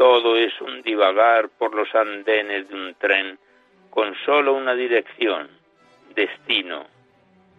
todo 0.00 0.34
es 0.38 0.58
un 0.62 0.80
divagar 0.80 1.50
por 1.58 1.74
los 1.74 1.94
andenes 1.94 2.66
de 2.70 2.74
un 2.74 2.94
tren 2.94 3.38
con 3.90 4.14
solo 4.24 4.54
una 4.54 4.74
dirección, 4.74 5.50
destino, 6.14 6.86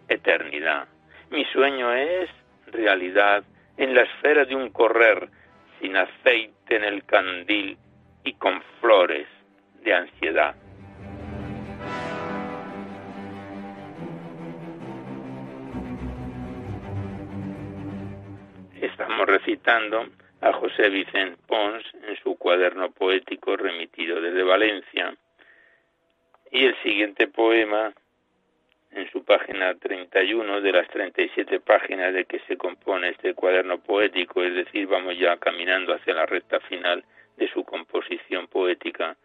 eternidad. 0.08 0.88
Mi 1.30 1.44
sueño 1.44 1.92
es 1.94 2.28
realidad 2.66 3.44
en 3.76 3.94
la 3.94 4.02
esfera 4.02 4.44
de 4.44 4.56
un 4.56 4.70
correr, 4.70 5.28
sin 5.80 5.96
aceite 5.96 6.74
en 6.74 6.82
el 6.82 7.04
candil 7.04 7.78
y 8.24 8.32
con 8.32 8.60
flores 8.80 9.28
de 9.84 9.94
ansiedad. 9.94 10.56
Estamos 18.92 19.26
recitando 19.26 20.06
a 20.42 20.52
José 20.52 20.90
Vicente 20.90 21.40
Pons 21.46 21.82
en 22.06 22.14
su 22.22 22.36
cuaderno 22.36 22.90
poético 22.90 23.56
remitido 23.56 24.20
desde 24.20 24.42
Valencia. 24.42 25.16
Y 26.50 26.66
el 26.66 26.76
siguiente 26.82 27.26
poema, 27.26 27.94
en 28.90 29.10
su 29.10 29.24
página 29.24 29.74
31 29.76 30.60
de 30.60 30.72
las 30.72 30.88
37 30.88 31.60
páginas 31.60 32.12
de 32.12 32.26
que 32.26 32.40
se 32.40 32.58
compone 32.58 33.08
este 33.08 33.32
cuaderno 33.32 33.78
poético, 33.78 34.42
es 34.42 34.54
decir, 34.54 34.86
vamos 34.86 35.18
ya 35.18 35.38
caminando 35.38 35.94
hacia 35.94 36.12
la 36.12 36.26
recta 36.26 36.60
final 36.60 37.02
de 37.38 37.48
su 37.48 37.64
composición 37.64 38.46
poética, 38.46 39.16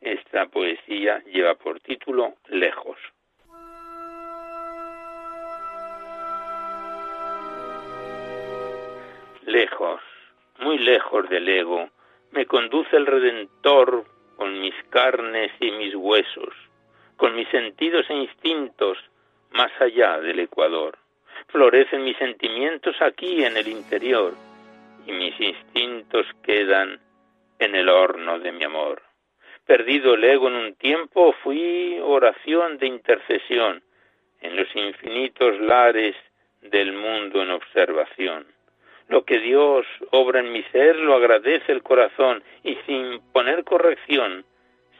esta 0.00 0.46
poesía 0.46 1.22
lleva 1.24 1.54
por 1.54 1.80
título 1.80 2.36
Lejos. 2.48 2.98
Lejos 9.44 10.00
muy 10.62 10.78
lejos 10.78 11.28
del 11.28 11.48
ego, 11.48 11.90
me 12.30 12.46
conduce 12.46 12.96
el 12.96 13.06
Redentor 13.06 14.04
con 14.36 14.60
mis 14.60 14.74
carnes 14.90 15.50
y 15.60 15.70
mis 15.72 15.94
huesos, 15.94 16.54
con 17.16 17.34
mis 17.34 17.48
sentidos 17.48 18.08
e 18.08 18.14
instintos 18.14 18.98
más 19.50 19.70
allá 19.80 20.18
del 20.20 20.40
Ecuador. 20.40 20.96
Florecen 21.48 22.04
mis 22.04 22.16
sentimientos 22.16 22.96
aquí 23.02 23.44
en 23.44 23.56
el 23.56 23.68
interior 23.68 24.34
y 25.06 25.12
mis 25.12 25.38
instintos 25.40 26.26
quedan 26.42 27.00
en 27.58 27.74
el 27.74 27.88
horno 27.88 28.38
de 28.38 28.52
mi 28.52 28.64
amor. 28.64 29.02
Perdido 29.66 30.14
el 30.14 30.24
ego 30.24 30.48
en 30.48 30.54
un 30.54 30.74
tiempo, 30.74 31.34
fui 31.42 31.98
oración 32.00 32.78
de 32.78 32.86
intercesión 32.86 33.82
en 34.40 34.56
los 34.56 34.74
infinitos 34.74 35.60
lares 35.60 36.16
del 36.60 36.92
mundo 36.92 37.42
en 37.42 37.50
observación. 37.50 38.51
Lo 39.12 39.26
que 39.26 39.40
Dios 39.40 39.84
obra 40.10 40.40
en 40.40 40.52
mi 40.52 40.62
ser 40.72 40.96
lo 40.96 41.14
agradece 41.14 41.70
el 41.70 41.82
corazón 41.82 42.42
y 42.64 42.76
sin 42.86 43.20
poner 43.30 43.62
corrección 43.62 44.46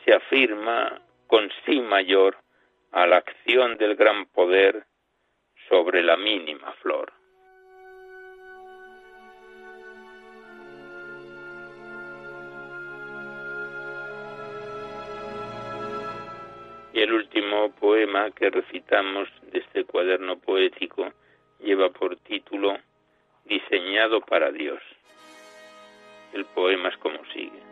se 0.04 0.12
afirma 0.12 1.00
con 1.26 1.50
sí 1.64 1.80
mayor 1.80 2.36
a 2.90 3.06
la 3.06 3.16
acción 3.16 3.78
del 3.78 3.96
gran 3.96 4.26
poder 4.26 4.84
sobre 5.66 6.02
la 6.02 6.18
mínima 6.18 6.72
flor. 6.82 7.10
Y 16.92 17.00
el 17.00 17.14
último 17.14 17.72
poema 17.80 18.30
que 18.32 18.50
recitamos 18.50 19.30
de 19.50 19.60
este 19.60 19.84
cuaderno 19.84 20.38
poético 20.38 21.10
lleva 21.60 21.88
por 21.88 22.16
título 22.16 22.76
diseñado 23.44 24.20
para 24.20 24.50
Dios. 24.50 24.80
El 26.32 26.44
poema 26.46 26.88
es 26.88 26.96
como 26.98 27.18
sigue. 27.32 27.62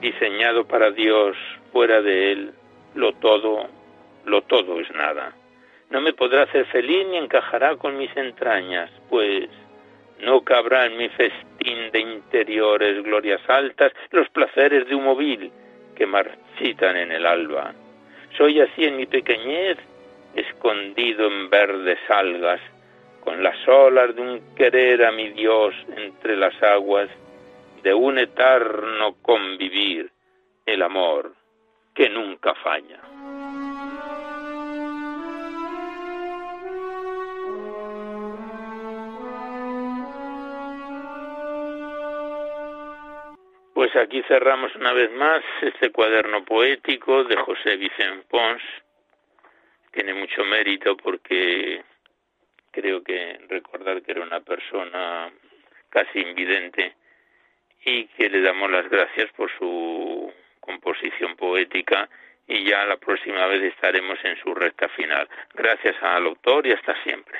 Diseñado 0.00 0.66
para 0.66 0.90
Dios, 0.90 1.36
fuera 1.72 2.02
de 2.02 2.32
Él, 2.32 2.52
lo 2.94 3.12
todo, 3.14 3.68
lo 4.24 4.42
todo 4.42 4.80
es 4.80 4.90
nada. 4.90 5.32
No 5.90 6.00
me 6.00 6.12
podrá 6.12 6.42
hacer 6.42 6.66
feliz 6.66 7.06
ni 7.08 7.18
encajará 7.18 7.76
con 7.76 7.96
mis 7.98 8.16
entrañas, 8.16 8.90
pues 9.08 9.48
no 10.20 10.42
cabrá 10.42 10.86
en 10.86 10.96
mi 10.96 11.08
festín 11.10 11.90
de 11.92 12.00
interiores 12.00 13.02
glorias 13.02 13.40
altas 13.48 13.92
los 14.10 14.28
placeres 14.30 14.88
de 14.88 14.94
un 14.94 15.04
móvil 15.04 15.52
que 15.94 16.06
marchitan 16.06 16.96
en 16.96 17.12
el 17.12 17.26
alba. 17.26 17.74
Soy 18.36 18.60
así 18.60 18.84
en 18.84 18.96
mi 18.96 19.06
pequeñez 19.06 19.76
escondido 20.34 21.26
en 21.26 21.50
verdes 21.50 21.98
algas, 22.08 22.60
con 23.20 23.42
las 23.42 23.56
olas 23.68 24.14
de 24.14 24.22
un 24.22 24.54
querer 24.54 25.04
a 25.04 25.12
mi 25.12 25.30
Dios 25.30 25.74
entre 25.96 26.36
las 26.36 26.60
aguas, 26.62 27.08
de 27.82 27.94
un 27.94 28.18
eterno 28.18 29.14
convivir, 29.22 30.10
el 30.66 30.82
amor 30.82 31.34
que 31.94 32.08
nunca 32.08 32.54
falla. 32.54 33.00
Pues 43.74 43.96
aquí 43.96 44.22
cerramos 44.28 44.74
una 44.76 44.92
vez 44.92 45.10
más 45.12 45.42
este 45.60 45.90
cuaderno 45.90 46.44
poético 46.44 47.24
de 47.24 47.36
José 47.36 47.76
Vicente 47.76 48.24
Pons, 48.30 48.62
tiene 49.92 50.14
mucho 50.14 50.44
mérito 50.44 50.96
porque 50.96 51.82
creo 52.70 53.02
que 53.02 53.38
recordar 53.48 54.02
que 54.02 54.12
era 54.12 54.22
una 54.22 54.40
persona 54.40 55.30
casi 55.90 56.20
invidente 56.20 56.94
y 57.84 58.06
que 58.06 58.30
le 58.30 58.40
damos 58.40 58.70
las 58.70 58.88
gracias 58.88 59.30
por 59.32 59.50
su 59.58 60.32
composición 60.60 61.36
poética 61.36 62.08
y 62.48 62.64
ya 62.64 62.84
la 62.86 62.96
próxima 62.96 63.46
vez 63.46 63.62
estaremos 63.62 64.18
en 64.24 64.36
su 64.42 64.54
recta 64.54 64.88
final. 64.88 65.28
Gracias 65.54 65.96
al 66.02 66.26
autor 66.26 66.66
y 66.66 66.72
hasta 66.72 67.00
siempre. 67.02 67.38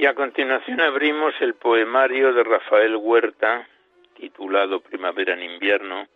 Y 0.00 0.06
a 0.06 0.14
continuación 0.14 0.80
abrimos 0.80 1.34
el 1.40 1.52
poemario 1.52 2.32
de 2.32 2.42
Rafael 2.42 2.96
Huerta, 2.96 3.68
titulado 4.16 4.80
Primavera 4.80 5.34
en 5.34 5.42
invierno. 5.42 6.06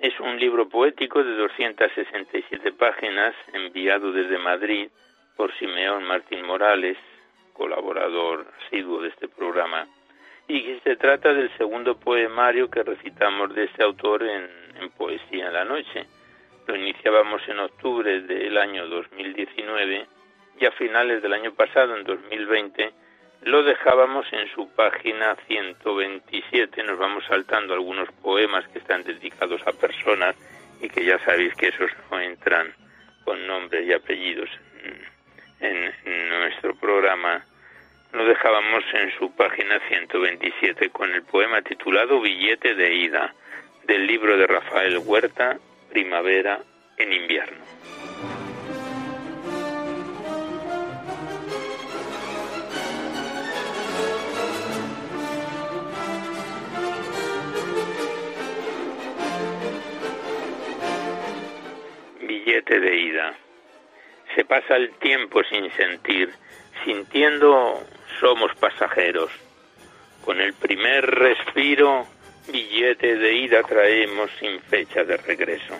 Es 0.00 0.20
un 0.20 0.38
libro 0.38 0.68
poético 0.68 1.24
de 1.24 1.34
267 1.34 2.70
páginas, 2.70 3.34
enviado 3.52 4.12
desde 4.12 4.38
Madrid 4.38 4.88
por 5.36 5.52
Simeón 5.58 6.04
Martín 6.04 6.46
Morales, 6.46 6.96
colaborador 7.54 8.46
asiduo 8.64 9.02
de 9.02 9.08
este 9.08 9.26
programa, 9.26 9.88
y 10.46 10.62
que 10.62 10.80
se 10.84 10.94
trata 10.94 11.34
del 11.34 11.50
segundo 11.58 11.98
poemario 11.98 12.70
que 12.70 12.84
recitamos 12.84 13.52
de 13.52 13.64
este 13.64 13.82
autor 13.82 14.22
en, 14.22 14.48
en 14.80 14.90
Poesía 14.90 15.48
en 15.48 15.54
la 15.54 15.64
Noche. 15.64 16.06
Lo 16.68 16.76
iniciábamos 16.76 17.42
en 17.48 17.58
octubre 17.58 18.20
del 18.20 18.56
año 18.56 18.86
2019 18.86 20.19
y 20.60 20.66
a 20.66 20.70
finales 20.72 21.22
del 21.22 21.32
año 21.32 21.54
pasado, 21.54 21.96
en 21.96 22.04
2020, 22.04 22.92
lo 23.42 23.62
dejábamos 23.62 24.26
en 24.32 24.46
su 24.54 24.68
página 24.74 25.34
127. 25.46 26.82
Nos 26.82 26.98
vamos 26.98 27.24
saltando 27.26 27.72
algunos 27.72 28.12
poemas 28.22 28.68
que 28.68 28.78
están 28.78 29.02
dedicados 29.02 29.62
a 29.66 29.72
personas 29.72 30.36
y 30.82 30.90
que 30.90 31.04
ya 31.04 31.18
sabéis 31.20 31.54
que 31.54 31.68
esos 31.68 31.90
no 32.10 32.20
entran 32.20 32.74
con 33.24 33.46
nombres 33.46 33.86
y 33.86 33.92
apellidos 33.94 34.50
en, 35.60 35.94
en 36.04 36.28
nuestro 36.28 36.74
programa. 36.74 37.42
Lo 38.12 38.26
dejábamos 38.26 38.84
en 38.92 39.12
su 39.18 39.34
página 39.34 39.80
127 39.88 40.90
con 40.90 41.10
el 41.10 41.22
poema 41.22 41.62
titulado 41.62 42.20
Billete 42.20 42.74
de 42.74 42.94
ida 42.94 43.34
del 43.84 44.06
libro 44.06 44.36
de 44.36 44.46
Rafael 44.46 44.98
Huerta, 44.98 45.58
Primavera 45.90 46.60
en 46.98 47.12
invierno. 47.14 48.49
De 62.78 62.96
ida. 62.96 63.34
Se 64.34 64.44
pasa 64.44 64.76
el 64.76 64.92
tiempo 64.98 65.42
sin 65.44 65.72
sentir, 65.72 66.32
sintiendo 66.84 67.82
somos 68.20 68.54
pasajeros. 68.56 69.30
Con 70.24 70.40
el 70.40 70.52
primer 70.54 71.04
respiro, 71.06 72.06
billete 72.52 73.16
de 73.16 73.32
ida 73.32 73.62
traemos 73.62 74.30
sin 74.38 74.60
fecha 74.60 75.02
de 75.02 75.16
regreso. 75.16 75.74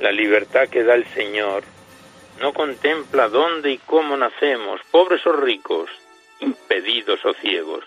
La 0.00 0.10
libertad 0.10 0.68
que 0.68 0.82
da 0.82 0.94
el 0.94 1.06
Señor 1.08 1.62
no 2.40 2.52
contempla 2.52 3.28
dónde 3.28 3.72
y 3.72 3.78
cómo 3.78 4.16
nacemos, 4.16 4.80
pobres 4.90 5.26
o 5.26 5.32
ricos, 5.32 5.90
impedidos 6.40 7.24
o 7.24 7.34
ciegos. 7.34 7.84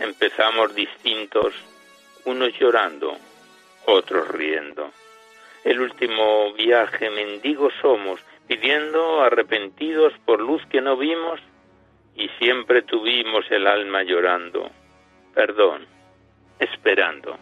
Empezamos 0.00 0.74
distintos 0.74 1.54
unos 2.24 2.52
llorando, 2.58 3.16
otros 3.86 4.28
riendo. 4.28 4.90
El 5.64 5.80
último 5.80 6.52
viaje 6.52 7.08
mendigos 7.08 7.72
somos, 7.80 8.20
pidiendo 8.46 9.22
arrepentidos 9.22 10.12
por 10.26 10.38
luz 10.38 10.62
que 10.66 10.82
no 10.82 10.98
vimos, 10.98 11.40
y 12.14 12.28
siempre 12.38 12.82
tuvimos 12.82 13.50
el 13.50 13.66
alma 13.66 14.02
llorando, 14.02 14.70
perdón, 15.34 15.86
esperando. 16.58 17.38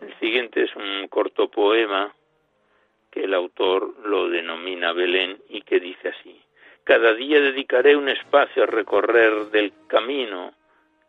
El 0.00 0.14
siguiente 0.20 0.62
es 0.62 0.76
un 0.76 1.08
corto 1.08 1.48
poema 1.50 2.14
que 3.14 3.22
el 3.22 3.34
autor 3.34 3.94
lo 4.04 4.28
denomina 4.28 4.92
Belén 4.92 5.38
y 5.48 5.62
que 5.62 5.78
dice 5.78 6.08
así. 6.08 6.42
Cada 6.82 7.14
día 7.14 7.40
dedicaré 7.40 7.94
un 7.94 8.08
espacio 8.08 8.64
a 8.64 8.66
recorrer 8.66 9.50
del 9.52 9.72
camino 9.86 10.52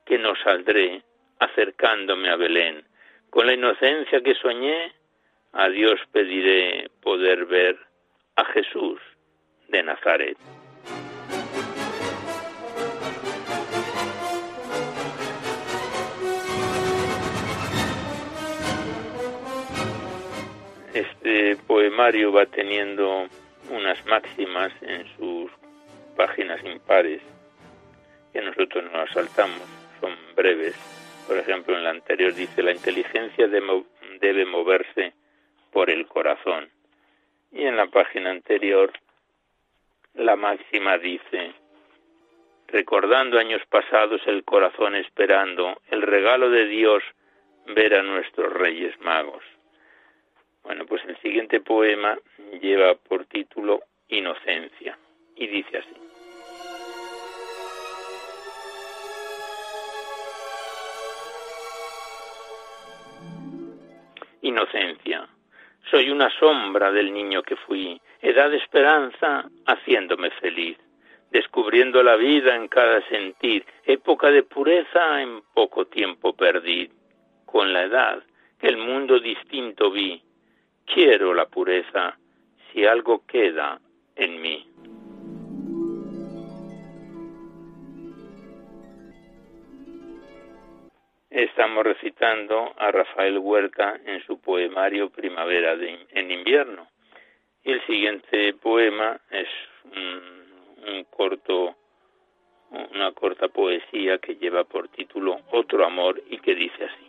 que 0.06 0.20
no 0.20 0.36
saldré 0.36 1.02
acercándome 1.40 2.30
a 2.30 2.36
Belén. 2.36 2.86
Con 3.32 3.48
la 3.48 3.54
inocencia 3.54 4.22
que 4.22 4.36
soñé, 4.36 4.94
a 5.54 5.68
Dios 5.70 6.00
pediré 6.12 6.92
poder 7.02 7.46
ver 7.46 7.76
a 8.36 8.46
Jesús 8.46 9.00
de 9.70 9.82
Nazaret. 9.82 10.38
Este 21.26 21.56
poemario 21.56 22.32
va 22.32 22.46
teniendo 22.46 23.28
unas 23.72 24.06
máximas 24.06 24.72
en 24.84 25.08
sus 25.18 25.50
páginas 26.16 26.64
impares 26.64 27.20
que 28.32 28.42
nosotros 28.44 28.84
no 28.94 29.08
saltamos, 29.08 29.64
son 30.00 30.16
breves. 30.36 30.76
Por 31.28 31.40
ejemplo, 31.40 31.76
en 31.76 31.84
la 31.84 31.90
anterior 31.90 32.32
dice, 32.32 32.62
la 32.62 32.74
inteligencia 32.74 33.48
debe 33.48 34.46
moverse 34.46 35.14
por 35.72 35.90
el 35.90 36.06
corazón. 36.06 36.70
Y 37.52 37.64
en 37.64 37.76
la 37.76 37.88
página 37.88 38.30
anterior, 38.30 38.94
la 40.14 40.36
máxima 40.36 41.00
dice, 41.00 41.54
recordando 42.68 43.40
años 43.40 43.64
pasados 43.68 44.22
el 44.28 44.44
corazón 44.44 44.94
esperando 44.94 45.82
el 45.90 46.04
regalo 46.04 46.52
de 46.52 46.68
Dios 46.68 47.02
ver 47.66 47.96
a 47.96 48.04
nuestros 48.04 48.54
reyes 48.54 48.94
magos. 49.02 49.42
Bueno, 50.66 50.86
pues 50.88 51.04
el 51.08 51.16
siguiente 51.22 51.62
poema 51.62 52.18
lleva 52.60 52.96
por 52.96 53.26
título 53.26 53.82
Inocencia 54.08 54.98
y 55.36 55.46
dice 55.46 55.78
así. 55.78 55.96
Inocencia. 64.42 65.28
Soy 65.92 66.10
una 66.10 66.32
sombra 66.40 66.92
del 66.92 67.14
niño 67.14 67.44
que 67.44 67.56
fui, 67.56 68.02
edad 68.22 68.50
de 68.50 68.58
esperanza 68.58 69.48
haciéndome 69.68 70.32
feliz, 70.32 70.80
descubriendo 71.30 72.02
la 72.02 72.16
vida 72.16 72.56
en 72.56 72.68
cada 72.68 73.08
sentir, 73.08 73.64
época 73.84 74.32
de 74.32 74.42
pureza 74.42 75.22
en 75.22 75.42
poco 75.54 75.86
tiempo 75.86 76.36
perdí. 76.36 76.90
Con 77.46 77.72
la 77.72 77.84
edad 77.84 78.24
que 78.60 78.68
el 78.68 78.78
mundo 78.78 79.20
distinto 79.20 79.92
vi, 79.92 80.25
quiero 80.86 81.34
la 81.34 81.46
pureza 81.46 82.18
si 82.72 82.86
algo 82.86 83.26
queda 83.26 83.80
en 84.16 84.42
mí. 84.42 84.68
Estamos 91.30 91.84
recitando 91.84 92.74
a 92.78 92.92
Rafael 92.92 93.40
Huerta 93.40 94.00
en 94.06 94.24
su 94.26 94.40
poemario 94.40 95.10
Primavera 95.10 95.74
en 95.74 96.32
invierno. 96.32 96.88
Y 97.66 97.72
el 97.72 97.86
siguiente 97.88 98.54
poema 98.54 99.20
es 99.32 99.50
un 99.84 101.04
corto, 101.10 101.76
una 102.70 103.12
corta 103.12 103.48
poesía 103.48 104.20
que 104.20 104.36
lleva 104.36 104.64
por 104.64 104.88
título 104.90 105.40
Otro 105.52 105.86
amor 105.86 106.22
y 106.30 106.38
que 106.38 106.56
dice 106.56 106.86
así. 106.86 107.05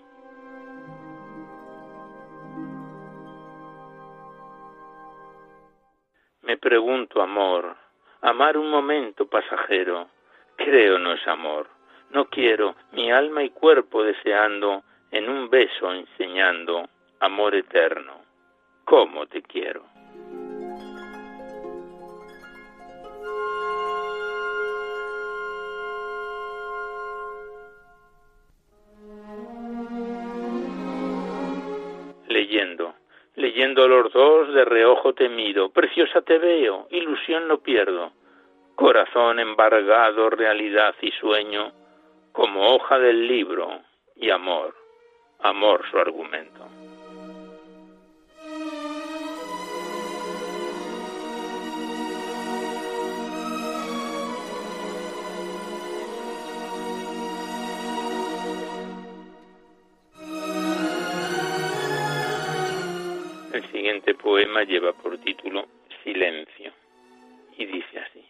Me 6.46 6.56
pregunto, 6.58 7.20
amor, 7.20 7.76
amar 8.20 8.56
un 8.56 8.70
momento 8.70 9.26
pasajero, 9.26 10.08
creo 10.54 10.96
no 10.96 11.12
es 11.12 11.26
amor. 11.26 11.66
No 12.10 12.26
quiero 12.26 12.76
mi 12.92 13.10
alma 13.10 13.42
y 13.42 13.50
cuerpo 13.50 14.04
deseando, 14.04 14.84
en 15.10 15.28
un 15.28 15.50
beso 15.50 15.92
enseñando, 15.92 16.88
amor 17.18 17.56
eterno. 17.56 18.22
¿Cómo 18.84 19.26
te 19.26 19.42
quiero? 19.42 19.95
De 35.06 35.12
reojo 35.12 35.12
te 35.14 35.28
miro, 35.28 35.70
preciosa 35.70 36.22
te 36.22 36.38
veo, 36.38 36.86
ilusión 36.90 37.48
no 37.48 37.58
pierdo, 37.58 38.12
corazón 38.74 39.38
embargado, 39.38 40.30
realidad 40.30 40.94
y 41.00 41.10
sueño, 41.12 41.72
como 42.32 42.74
hoja 42.74 42.98
del 42.98 43.26
libro, 43.26 43.80
y 44.16 44.30
amor, 44.30 44.74
amor 45.40 45.84
su 45.90 45.98
argumento. 45.98 46.66
Siguiente 63.70 64.14
poema 64.14 64.62
lleva 64.64 64.92
por 64.92 65.18
título 65.18 65.66
Silencio 66.02 66.72
y 67.56 67.66
dice 67.66 67.98
así. 67.98 68.24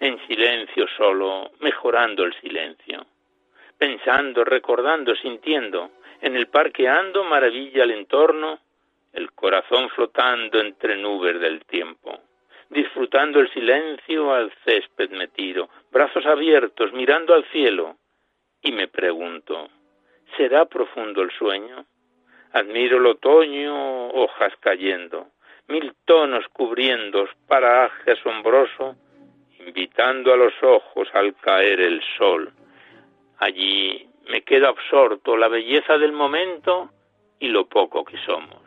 En 0.00 0.18
silencio 0.26 0.86
solo, 0.96 1.52
mejorando 1.60 2.24
el 2.24 2.34
silencio, 2.40 3.06
pensando, 3.78 4.44
recordando, 4.44 5.14
sintiendo, 5.16 5.92
en 6.20 6.36
el 6.36 6.48
parque 6.48 6.88
ando, 6.88 7.24
maravilla 7.24 7.84
el 7.84 7.92
entorno, 7.92 8.58
el 9.12 9.32
corazón 9.32 9.88
flotando 9.90 10.60
entre 10.60 10.96
nubes 10.96 11.40
del 11.40 11.64
tiempo, 11.64 12.20
disfrutando 12.68 13.40
el 13.40 13.52
silencio 13.52 14.32
al 14.32 14.52
césped 14.64 15.10
me 15.10 15.28
tiro, 15.28 15.68
brazos 15.90 16.26
abiertos, 16.26 16.92
mirando 16.92 17.34
al 17.34 17.44
cielo, 17.50 17.96
y 18.62 18.72
me 18.72 18.88
pregunto, 18.88 19.68
¿será 20.36 20.64
profundo 20.64 21.22
el 21.22 21.30
sueño? 21.30 21.86
Admiro 22.54 22.98
el 22.98 23.06
otoño, 23.06 24.10
hojas 24.10 24.52
cayendo, 24.60 25.26
mil 25.66 25.92
tonos 26.04 26.46
cubriendo 26.52 27.28
paraje 27.48 28.12
asombroso, 28.12 28.94
invitando 29.58 30.32
a 30.32 30.36
los 30.36 30.54
ojos 30.62 31.08
al 31.14 31.34
caer 31.34 31.80
el 31.80 32.00
sol. 32.16 32.52
Allí 33.38 34.08
me 34.28 34.42
quedo 34.42 34.68
absorto 34.68 35.36
la 35.36 35.48
belleza 35.48 35.98
del 35.98 36.12
momento 36.12 36.90
y 37.40 37.48
lo 37.48 37.66
poco 37.66 38.04
que 38.04 38.18
somos. 38.18 38.62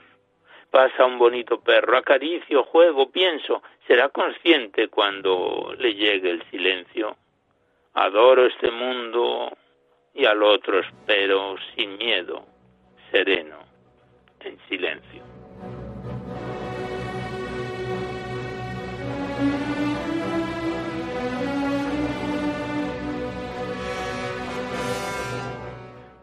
Pasa 0.69 1.05
un 1.05 1.17
bonito 1.17 1.61
perro, 1.61 1.97
acaricio, 1.97 2.65
juego, 2.65 3.09
pienso, 3.09 3.63
será 3.87 4.09
consciente 4.09 4.89
cuando 4.89 5.73
le 5.79 5.95
llegue 5.95 6.31
el 6.31 6.43
silencio. 6.51 7.15
Adoro 7.93 8.47
este 8.47 8.69
mundo 8.69 9.49
y 10.13 10.25
al 10.25 10.43
otro 10.43 10.79
espero 10.81 11.55
sin 11.73 11.97
miedo, 11.97 12.45
sereno 13.11 13.66
en 14.41 14.57
silencio. 14.67 15.23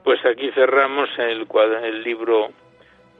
Pues 0.02 0.24
aquí 0.26 0.50
cerramos 0.52 1.08
el, 1.18 1.46
el 1.82 2.02
libro 2.02 2.50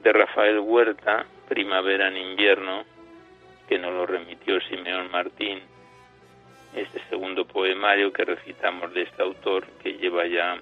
de 0.03 0.13
Rafael 0.13 0.59
Huerta, 0.59 1.25
Primavera 1.49 2.07
en 2.09 2.17
invierno, 2.17 2.83
que 3.67 3.79
nos 3.79 3.91
lo 3.91 4.05
remitió 4.05 4.61
Simeón 4.61 5.09
Martín, 5.11 5.61
este 6.75 7.01
segundo 7.09 7.45
poemario 7.45 8.13
que 8.13 8.25
recitamos 8.25 8.93
de 8.93 9.03
este 9.03 9.23
autor 9.23 9.65
que 9.81 9.93
lleva 9.93 10.27
ya 10.27 10.59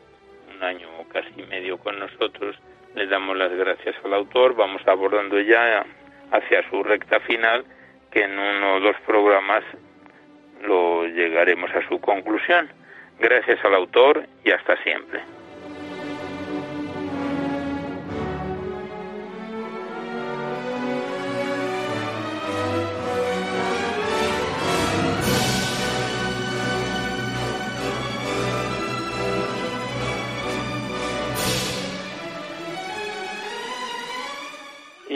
un 0.56 0.64
año 0.64 0.88
o 1.00 1.08
casi 1.10 1.42
medio 1.44 1.78
con 1.78 2.00
nosotros 2.00 2.56
le 2.96 3.08
damos 3.08 3.38
las 3.38 3.52
gracias 3.52 3.96
al 4.04 4.14
autor, 4.14 4.56
vamos 4.56 4.82
abordando 4.88 5.40
ya 5.40 5.86
hacia 6.32 6.70
su 6.70 6.84
recta 6.84 7.20
final, 7.22 7.66
que 8.12 8.24
en 8.24 8.38
uno 8.38 8.76
o 8.76 8.80
dos 8.80 8.96
programas 9.06 9.64
lo 10.62 11.06
llegaremos 11.06 11.72
a 11.76 11.88
su 11.88 12.00
conclusión. 12.00 12.70
Gracias 13.20 13.64
al 13.64 13.76
autor 13.76 14.26
y 14.44 14.52
hasta 14.52 14.82
siempre. 14.84 15.22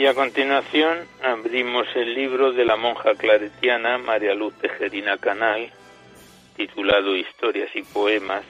A 0.08 0.14
continuación 0.14 1.06
abrimos 1.22 1.86
el 1.94 2.14
libro 2.14 2.52
de 2.52 2.64
la 2.64 2.76
monja 2.76 3.14
claretiana 3.14 3.98
María 3.98 4.32
Luz 4.32 4.54
Tejerina 4.54 5.18
Canal, 5.18 5.70
titulado 6.56 7.14
Historias 7.14 7.68
y 7.74 7.82
Poemas, 7.82 8.42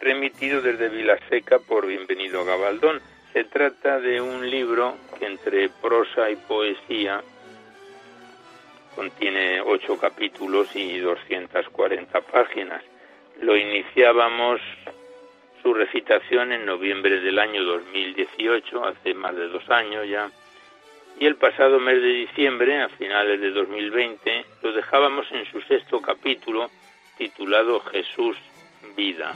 remitido 0.00 0.62
desde 0.62 0.88
Vilaseca 0.88 1.58
por 1.58 1.86
Bienvenido 1.86 2.46
Gabaldón. 2.46 3.02
Se 3.34 3.44
trata 3.44 4.00
de 4.00 4.22
un 4.22 4.48
libro 4.48 4.96
que 5.18 5.26
entre 5.26 5.68
prosa 5.68 6.30
y 6.30 6.36
poesía 6.36 7.22
contiene 8.96 9.60
ocho 9.60 9.98
capítulos 9.98 10.74
y 10.74 10.98
240 10.98 12.20
páginas. 12.22 12.82
Lo 13.42 13.54
iniciábamos 13.54 14.62
su 15.62 15.74
recitación 15.74 16.52
en 16.52 16.66
noviembre 16.66 17.20
del 17.20 17.38
año 17.38 17.64
2018, 17.64 18.84
hace 18.84 19.14
más 19.14 19.34
de 19.36 19.48
dos 19.48 19.68
años 19.70 20.08
ya, 20.08 20.30
y 21.20 21.26
el 21.26 21.36
pasado 21.36 21.80
mes 21.80 22.00
de 22.00 22.12
diciembre, 22.12 22.80
a 22.80 22.88
finales 22.90 23.40
de 23.40 23.50
2020, 23.50 24.44
lo 24.62 24.72
dejábamos 24.72 25.26
en 25.32 25.44
su 25.50 25.60
sexto 25.62 26.00
capítulo 26.00 26.70
titulado 27.16 27.80
Jesús 27.80 28.36
Vida, 28.96 29.34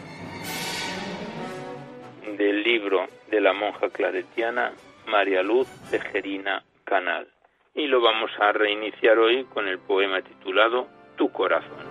del 2.37 2.62
libro 2.62 3.08
de 3.28 3.40
la 3.40 3.52
monja 3.52 3.90
claretiana 3.90 4.72
María 5.06 5.42
Luz 5.42 5.66
Tejerina 5.90 6.62
Canal. 6.85 7.26
Y 7.74 7.87
lo 7.87 8.00
vamos 8.00 8.30
a 8.38 8.52
reiniciar 8.52 9.18
hoy 9.18 9.44
con 9.44 9.66
el 9.66 9.78
poema 9.78 10.22
titulado 10.22 10.87
Tu 11.16 11.32
corazón. 11.32 11.82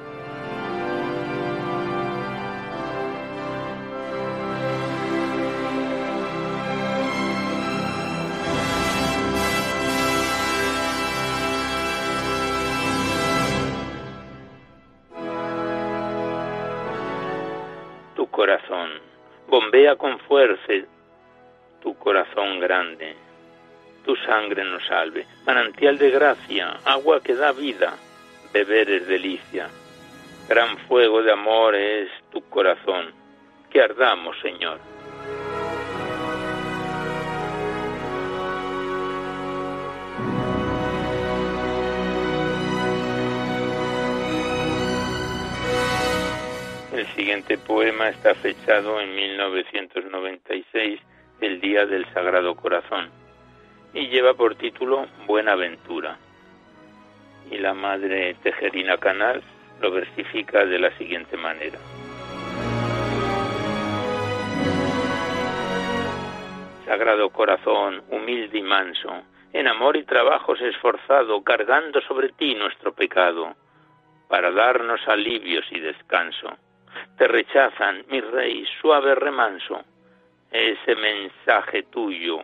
Bombea 19.51 19.97
con 19.97 20.17
fuerza 20.19 20.87
tu 21.81 21.93
corazón 21.97 22.61
grande. 22.61 23.13
Tu 24.05 24.15
sangre 24.15 24.63
nos 24.63 24.81
salve. 24.87 25.25
Manantial 25.45 25.97
de 25.97 26.09
gracia, 26.09 26.79
agua 26.85 27.21
que 27.21 27.35
da 27.35 27.51
vida, 27.51 27.97
beber 28.53 28.89
es 28.89 29.05
delicia. 29.07 29.67
Gran 30.47 30.77
fuego 30.87 31.21
de 31.21 31.33
amor 31.33 31.75
es 31.75 32.09
tu 32.31 32.41
corazón. 32.47 33.11
Que 33.69 33.81
ardamos, 33.81 34.39
Señor. 34.39 34.79
El 47.01 47.07
siguiente 47.15 47.57
poema 47.57 48.09
está 48.09 48.35
fechado 48.35 49.01
en 49.01 49.15
1996, 49.15 51.01
el 51.41 51.59
Día 51.59 51.87
del 51.87 52.05
Sagrado 52.13 52.53
Corazón, 52.53 53.09
y 53.91 54.07
lleva 54.09 54.35
por 54.35 54.53
título 54.53 55.07
Buenaventura. 55.25 56.19
Y 57.49 57.57
la 57.57 57.73
madre 57.73 58.35
Tejerina 58.43 58.97
Canal 58.97 59.41
lo 59.81 59.89
versifica 59.89 60.63
de 60.63 60.77
la 60.77 60.95
siguiente 60.99 61.37
manera. 61.37 61.79
Sagrado 66.85 67.31
corazón, 67.31 68.03
humilde 68.11 68.59
y 68.59 68.61
manso, 68.61 69.23
en 69.53 69.67
amor 69.67 69.97
y 69.97 70.03
trabajos 70.03 70.61
esforzado, 70.61 71.41
cargando 71.43 71.99
sobre 72.01 72.29
ti 72.33 72.53
nuestro 72.53 72.93
pecado, 72.93 73.55
para 74.27 74.51
darnos 74.51 75.01
alivios 75.07 75.65
y 75.71 75.79
descanso 75.79 76.59
te 77.17 77.27
rechazan, 77.27 78.05
mi 78.09 78.21
rey, 78.21 78.65
suave 78.81 79.15
remanso, 79.15 79.83
ese 80.51 80.95
mensaje 80.95 81.83
tuyo 81.83 82.43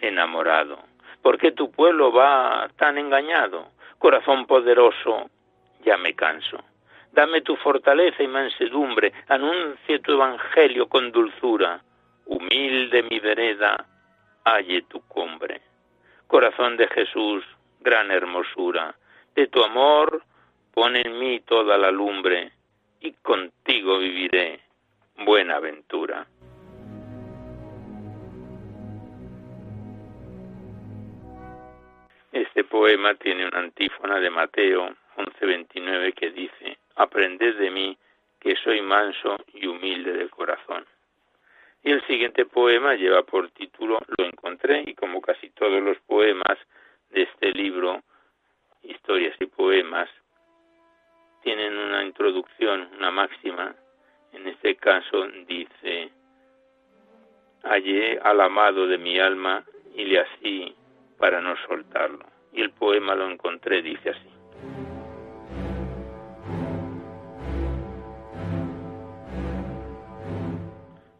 enamorado. 0.00 0.78
¿Por 1.22 1.38
qué 1.38 1.52
tu 1.52 1.70
pueblo 1.70 2.12
va 2.12 2.68
tan 2.76 2.98
engañado? 2.98 3.72
Corazón 3.98 4.46
poderoso, 4.46 5.30
ya 5.84 5.96
me 5.96 6.14
canso. 6.14 6.58
Dame 7.12 7.40
tu 7.40 7.56
fortaleza 7.56 8.22
y 8.22 8.28
mansedumbre, 8.28 9.12
anuncie 9.28 9.98
tu 10.00 10.12
evangelio 10.12 10.88
con 10.88 11.10
dulzura. 11.10 11.80
Humilde 12.26 13.02
mi 13.04 13.18
vereda, 13.18 13.86
halle 14.44 14.82
tu 14.82 15.00
cumbre. 15.08 15.62
Corazón 16.26 16.76
de 16.76 16.86
Jesús, 16.88 17.44
gran 17.80 18.10
hermosura, 18.10 18.94
de 19.34 19.46
tu 19.46 19.64
amor 19.64 20.22
pone 20.74 21.00
en 21.00 21.18
mí 21.18 21.40
toda 21.40 21.78
la 21.78 21.90
lumbre 21.90 22.52
y 23.00 23.12
contigo 23.12 23.98
viviré 23.98 24.60
buena 25.24 25.56
aventura. 25.56 26.26
Este 32.32 32.64
poema 32.64 33.14
tiene 33.14 33.46
una 33.46 33.58
antífona 33.58 34.20
de 34.20 34.30
Mateo 34.30 34.94
11:29 35.16 36.12
que 36.12 36.30
dice, 36.30 36.78
Aprended 36.96 37.56
de 37.56 37.70
mí 37.70 37.98
que 38.40 38.54
soy 38.56 38.80
manso 38.80 39.36
y 39.52 39.66
humilde 39.66 40.12
de 40.12 40.28
corazón. 40.28 40.84
Y 41.82 41.92
el 41.92 42.04
siguiente 42.06 42.44
poema 42.44 42.94
lleva 42.94 43.22
por 43.22 43.50
título 43.50 44.00
Lo 44.16 44.24
encontré 44.24 44.84
y 44.86 44.94
como 44.94 45.20
casi 45.20 45.50
todos 45.50 45.82
los 45.82 45.98
poemas 46.00 46.58
de 47.10 47.22
este 47.22 47.52
libro, 47.52 48.02
Historias 48.82 49.34
y 49.40 49.46
Poemas, 49.46 50.08
tienen 51.42 51.76
una 51.76 52.04
introducción, 52.04 52.88
una 52.96 53.10
máxima. 53.10 53.74
En 54.32 54.46
este 54.46 54.76
caso 54.76 55.26
dice, 55.46 56.10
hallé 57.62 58.18
al 58.22 58.40
amado 58.40 58.86
de 58.86 58.98
mi 58.98 59.18
alma 59.18 59.64
y 59.94 60.04
le 60.04 60.20
así 60.20 60.74
para 61.18 61.40
no 61.40 61.54
soltarlo. 61.66 62.24
Y 62.52 62.60
el 62.62 62.70
poema 62.70 63.14
lo 63.14 63.30
encontré, 63.30 63.82
dice 63.82 64.10
así. 64.10 64.30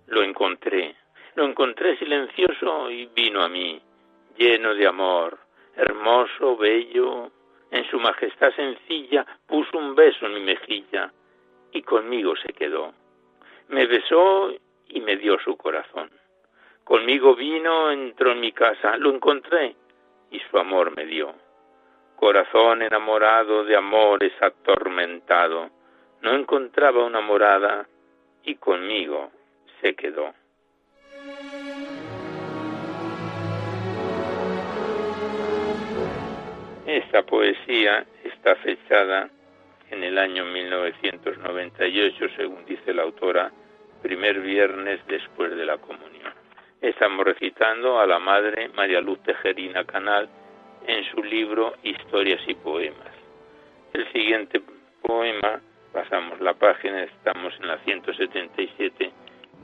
Lo 0.07 0.23
encontré, 0.23 0.97
lo 1.35 1.45
encontré 1.45 1.97
silencioso 1.99 2.91
y 2.91 3.07
vino 3.15 3.43
a 3.43 3.49
mí, 3.49 3.81
lleno 4.37 4.75
de 4.75 4.87
amor, 4.87 5.39
hermoso, 5.77 6.57
bello, 6.57 7.31
en 7.71 7.85
su 7.91 7.99
majestad 7.99 8.53
sencilla 8.55 9.27
puso 9.47 9.79
un 9.79 9.95
beso 9.95 10.27
en 10.27 10.35
mi 10.35 10.41
mejilla 10.41 11.13
y 11.73 11.83
conmigo 11.83 12.35
se 12.37 12.53
quedó. 12.53 12.93
Me 13.69 13.87
besó 13.87 14.53
y 14.89 15.01
me 15.01 15.17
dio 15.17 15.39
su 15.41 15.57
corazón. 15.57 16.11
Conmigo 16.85 17.35
vino, 17.35 17.91
entró 17.91 18.33
en 18.33 18.41
mi 18.41 18.53
casa, 18.53 18.97
lo 18.97 19.13
encontré 19.13 19.77
y 20.31 20.41
su 20.41 20.59
amor 20.59 20.97
me 20.97 21.05
dio. 21.05 21.35
Corazón 22.17 22.83
enamorado 22.83 23.65
de 23.65 23.77
amores 23.77 24.33
atormentado, 24.41 25.71
no 26.23 26.33
encontraba 26.33 27.05
una 27.05 27.21
morada 27.21 27.87
y 28.43 28.55
conmigo 28.55 29.31
se 29.81 29.95
quedó. 29.95 30.35
Esta 36.99 37.23
poesía 37.23 38.05
está 38.25 38.57
fechada 38.57 39.31
en 39.89 40.03
el 40.03 40.19
año 40.19 40.45
1998, 40.47 42.27
según 42.37 42.65
dice 42.67 42.93
la 42.93 43.03
autora, 43.05 43.53
primer 44.03 44.41
viernes 44.41 44.99
después 45.07 45.55
de 45.55 45.65
la 45.65 45.79
comunión. 45.79 46.33
Estamos 46.81 47.25
recitando 47.25 48.01
a 48.01 48.07
la 48.09 48.19
Madre 48.19 48.69
María 48.71 49.01
Luz 49.01 49.23
Tejerina 49.23 49.85
Canal 49.85 50.29
en 50.89 51.05
su 51.05 51.23
libro 51.23 51.75
Historias 51.85 52.41
y 52.49 52.55
Poemas. 52.55 53.15
El 53.93 54.13
siguiente 54.13 54.61
poema, 55.01 55.61
pasamos 55.93 56.41
la 56.41 56.55
página, 56.55 57.05
estamos 57.05 57.55
en 57.61 57.69
la 57.69 57.79
177, 57.85 59.13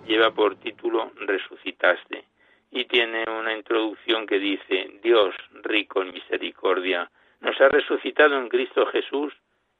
lleva 0.07 0.31
por 0.31 0.55
título 0.61 1.11
Resucitaste 1.17 2.27
y 2.71 2.85
tiene 2.85 3.25
una 3.29 3.57
introducción 3.57 4.25
que 4.25 4.39
dice, 4.39 5.01
Dios, 5.03 5.35
rico 5.65 6.01
en 6.01 6.13
misericordia, 6.13 7.11
nos 7.45 7.61
ha 7.61 7.69
resucitado 7.69 8.39
en 8.39 8.49
Cristo 8.49 8.87
Jesús 8.87 9.35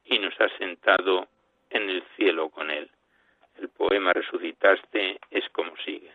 y 0.05 0.19
nos 0.19 0.39
ha 0.39 0.49
sentado 0.59 1.27
en 1.71 1.89
el 1.89 2.05
cielo 2.15 2.51
con 2.51 2.71
Él. 2.71 2.91
El 3.59 3.71
poema 3.71 4.13
Resucitaste 4.13 5.19
es 5.31 5.49
como 5.49 5.75
sigue. 5.79 6.13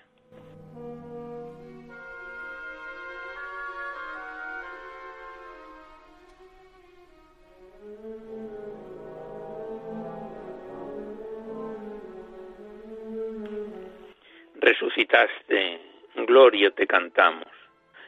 Resucitaste, 14.56 15.82
gloria 16.28 16.70
te 16.72 16.86
cantamos. 16.86 17.48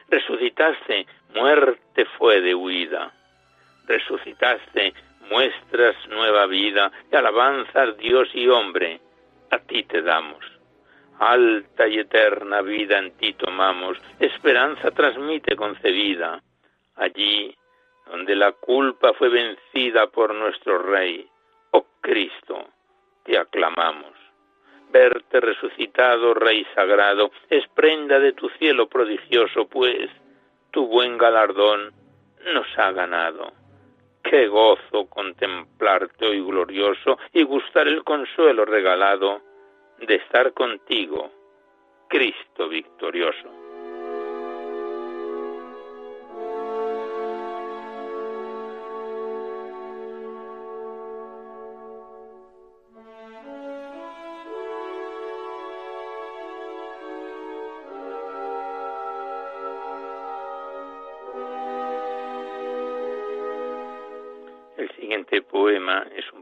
Resucitaste, 0.08 1.06
muerte 1.34 2.04
fue 2.18 2.40
de 2.40 2.54
huida. 2.54 3.12
Resucitaste, 3.86 4.94
muestras 5.30 5.96
nueva 6.08 6.46
vida 6.46 6.90
y 7.10 7.16
alabanzas 7.16 7.96
Dios 7.96 8.28
y 8.34 8.48
hombre, 8.48 9.00
a 9.50 9.58
ti 9.58 9.84
te 9.84 10.02
damos. 10.02 10.44
Alta 11.18 11.86
y 11.86 11.98
eterna 11.98 12.62
vida 12.62 12.98
en 12.98 13.12
ti 13.12 13.34
tomamos, 13.34 13.98
esperanza 14.18 14.90
transmite 14.90 15.56
concebida. 15.56 16.42
Allí 16.96 17.54
donde 18.06 18.34
la 18.34 18.52
culpa 18.52 19.12
fue 19.14 19.28
vencida 19.28 20.06
por 20.08 20.34
nuestro 20.34 20.78
Rey, 20.78 21.28
oh 21.70 21.86
Cristo, 22.00 22.68
te 23.24 23.38
aclamamos. 23.38 24.12
Verte 24.90 25.40
resucitado, 25.40 26.34
Rey 26.34 26.66
sagrado, 26.74 27.30
es 27.48 27.66
prenda 27.68 28.18
de 28.18 28.32
tu 28.32 28.48
cielo 28.50 28.88
prodigioso, 28.88 29.66
pues 29.66 30.10
tu 30.70 30.86
buen 30.86 31.16
galardón 31.16 31.92
nos 32.52 32.66
ha 32.78 32.92
ganado. 32.92 33.61
Qué 34.22 34.46
gozo 34.48 35.06
contemplarte 35.08 36.26
hoy 36.26 36.40
glorioso 36.40 37.18
y 37.32 37.42
gustar 37.42 37.88
el 37.88 38.02
consuelo 38.04 38.64
regalado 38.64 39.42
de 39.98 40.14
estar 40.16 40.52
contigo, 40.52 41.30
Cristo 42.08 42.68
victorioso. 42.68 43.71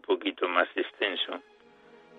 Poquito 0.01 0.49
más 0.49 0.69
extenso. 0.75 1.41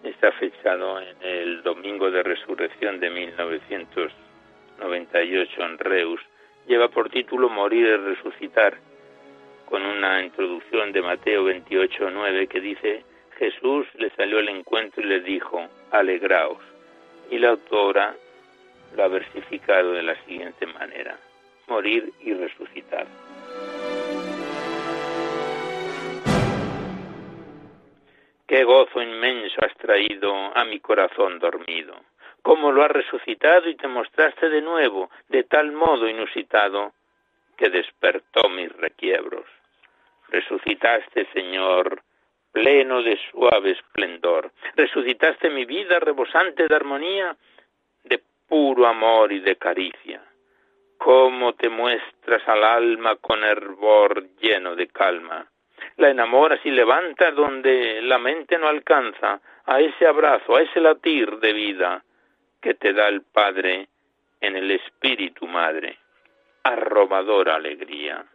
Está 0.04 0.32
fechado 0.34 1.00
en 1.00 1.15
el 1.22 1.63
Domingo 1.63 2.10
de 2.10 2.24
Resurrección 2.24 3.00
de 3.00 3.10
1998 3.10 5.63
en 5.63 5.78
Reus. 5.78 6.22
Lleva 6.67 6.88
por 6.89 7.10
título 7.10 7.50
Morir 7.50 7.88
y 7.88 7.98
Resucitar, 7.98 8.78
con 9.65 9.86
una 9.86 10.24
introducción 10.24 10.91
de 10.91 11.02
Mateo 11.02 11.48
28.9 11.48 12.48
que 12.48 12.60
dice, 12.60 13.06
Jesús 13.38 13.88
le 13.96 14.10
salió 14.12 14.39
al 14.39 14.50
encuentro 14.50 15.02
y 15.02 15.06
le 15.06 15.22
dijo, 15.22 15.67
alegraos. 15.91 16.60
Y 17.30 17.39
la 17.39 17.50
autora 17.50 18.15
lo 18.96 19.04
ha 19.04 19.08
versificado 19.08 19.94
de 19.94 20.04
la 20.04 20.15
siguiente 20.26 20.67
manera, 20.67 21.17
morir 21.67 22.12
y 22.22 22.34
resucitar. 22.34 23.08
Qué 28.52 28.66
gozo 28.66 29.02
inmenso 29.02 29.56
has 29.64 29.74
traído 29.78 30.34
a 30.54 30.66
mi 30.66 30.82
corazón 30.82 31.40
dormido. 31.40 31.96
Cómo 32.42 32.74
lo 32.74 32.84
has 32.84 32.92
resucitado 32.92 33.70
y 33.70 33.76
te 33.76 33.88
mostraste 33.88 34.50
de 34.50 34.62
nuevo, 34.62 35.10
de 35.30 35.46
tal 35.46 35.72
modo 35.72 36.06
inusitado, 36.06 36.92
que 37.56 37.70
despertó 37.70 38.50
mis 38.50 38.70
requiebros. 38.74 39.46
Resucitaste, 40.28 41.30
Señor, 41.32 42.04
pleno 42.52 43.02
de 43.02 43.18
suave 43.32 43.72
esplendor. 43.72 44.52
Resucitaste 44.76 45.50
mi 45.50 45.64
vida 45.64 46.02
rebosante 46.02 46.68
de 46.68 46.76
armonía, 46.76 47.38
de 48.04 48.22
puro 48.50 48.86
amor 48.86 49.32
y 49.32 49.40
de 49.40 49.56
caricia. 49.56 50.22
Cómo 50.98 51.54
te 51.54 51.70
muestras 51.70 52.46
al 52.50 52.66
alma 52.66 53.16
con 53.16 53.46
hervor 53.46 54.28
lleno 54.42 54.76
de 54.76 54.88
calma 54.88 55.51
la 55.97 56.10
enamoras 56.10 56.60
y 56.63 56.71
levantas 56.71 57.36
donde 57.36 58.01
la 58.01 58.17
mente 58.17 58.58
no 58.58 58.67
alcanza, 58.67 59.41
a 59.65 59.80
ese 59.80 60.08
abrazo, 60.08 60.56
a 60.56 60.62
ese 60.62 60.80
latir 60.80 61.38
de 61.39 61.54
vida 61.54 62.04
que 62.62 62.73
te 62.73 62.93
da 62.93 63.08
el 63.08 63.21
Padre 63.21 63.88
en 64.39 64.56
el 64.56 64.71
Espíritu 64.71 65.47
Madre. 65.47 65.97
Arrobadora 66.63 67.56
alegría. 67.56 68.25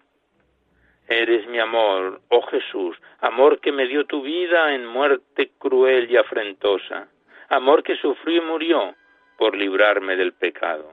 Eres 1.08 1.46
mi 1.46 1.60
amor, 1.60 2.20
oh 2.30 2.42
Jesús, 2.42 2.96
amor 3.20 3.60
que 3.60 3.70
me 3.70 3.86
dio 3.86 4.06
tu 4.06 4.22
vida 4.22 4.74
en 4.74 4.86
muerte 4.86 5.52
cruel 5.58 6.10
y 6.10 6.16
afrentosa, 6.16 7.06
amor 7.48 7.84
que 7.84 7.96
sufrió 7.96 8.42
y 8.42 8.44
murió 8.44 8.94
por 9.38 9.56
librarme 9.56 10.16
del 10.16 10.32
pecado. 10.32 10.90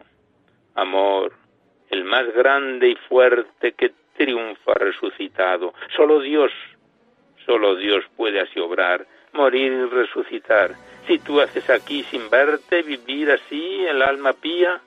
Amor, 0.76 1.34
el 1.90 2.04
más 2.04 2.32
grande 2.34 2.90
y 2.90 2.96
fuerte 3.08 3.72
que 3.74 3.94
triunfa 4.18 4.74
resucitado. 4.76 5.74
Solo 5.96 6.20
Dios, 6.20 6.52
solo 7.46 7.76
Dios 7.76 8.04
puede 8.16 8.40
así 8.40 8.60
obrar, 8.60 9.06
morir 9.34 9.72
y 9.72 9.86
resucitar. 9.86 10.76
Si 11.08 11.20
tú 11.20 11.42
haces 11.42 11.70
aquí 11.70 12.04
sin 12.04 12.30
verte 12.30 12.82
vivir 12.82 13.32
así 13.32 13.86
el 13.86 14.02
alma 14.02 14.34
pía, 14.34 14.80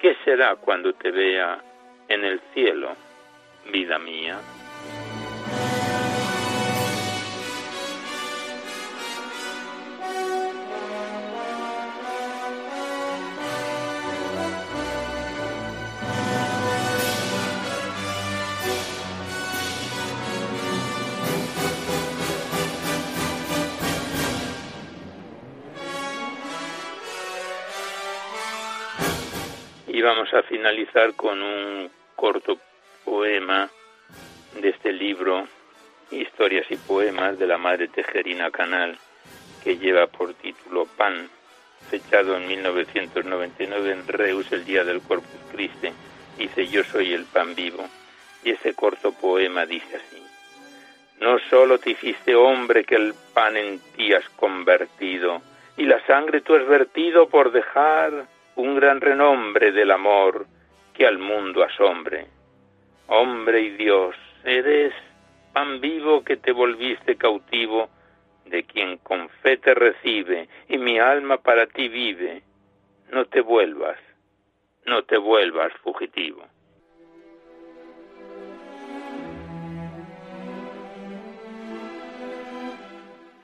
¿qué 0.00 0.16
será 0.24 0.56
cuando 0.56 0.92
te 0.94 1.10
vea 1.10 1.58
en 2.08 2.24
el 2.24 2.40
cielo, 2.54 2.94
vida 3.70 3.98
mía? 3.98 4.38
Vamos 30.02 30.32
a 30.34 30.42
finalizar 30.42 31.14
con 31.14 31.40
un 31.40 31.90
corto 32.16 32.58
poema 33.04 33.70
de 34.60 34.70
este 34.70 34.92
libro, 34.92 35.46
Historias 36.10 36.66
y 36.70 36.76
Poemas 36.76 37.38
de 37.38 37.46
la 37.46 37.58
Madre 37.58 37.88
Tejerina 37.88 38.50
Canal, 38.50 38.98
que 39.62 39.78
lleva 39.78 40.06
por 40.06 40.34
título 40.34 40.86
Pan, 40.96 41.28
fechado 41.88 42.36
en 42.36 42.46
1999 42.48 43.92
en 43.92 44.08
Reus, 44.08 44.50
el 44.52 44.64
día 44.64 44.84
del 44.84 45.00
Corpus 45.00 45.40
Christi. 45.52 45.90
Dice, 46.38 46.66
yo 46.66 46.82
soy 46.84 47.12
el 47.12 47.24
pan 47.24 47.54
vivo. 47.54 47.88
Y 48.42 48.50
ese 48.50 48.74
corto 48.74 49.12
poema 49.12 49.64
dice 49.64 49.96
así. 49.96 50.22
No 51.20 51.38
solo 51.50 51.78
te 51.78 51.90
hiciste 51.90 52.34
hombre 52.34 52.84
que 52.84 52.96
el 52.96 53.14
pan 53.32 53.56
en 53.56 53.78
ti 53.96 54.12
has 54.12 54.28
convertido, 54.30 55.40
y 55.76 55.84
la 55.84 56.04
sangre 56.06 56.40
tú 56.40 56.54
has 56.54 56.66
vertido 56.66 57.28
por 57.28 57.52
dejar 57.52 58.26
un 58.56 58.76
gran 58.76 59.00
renombre 59.00 59.72
del 59.72 59.90
amor 59.90 60.46
que 60.92 61.06
al 61.06 61.18
mundo 61.18 61.62
asombre. 61.62 62.26
Hombre 63.08 63.60
y 63.60 63.70
Dios, 63.70 64.16
eres 64.44 64.92
pan 65.52 65.80
vivo 65.80 66.24
que 66.24 66.36
te 66.36 66.52
volviste 66.52 67.16
cautivo, 67.16 67.88
de 68.46 68.64
quien 68.64 68.98
con 68.98 69.28
fe 69.42 69.56
te 69.56 69.74
recibe, 69.74 70.48
y 70.68 70.78
mi 70.78 70.98
alma 70.98 71.38
para 71.38 71.66
ti 71.66 71.88
vive. 71.88 72.42
No 73.10 73.26
te 73.26 73.40
vuelvas, 73.40 73.98
no 74.86 75.02
te 75.04 75.16
vuelvas 75.16 75.72
fugitivo. 75.82 76.44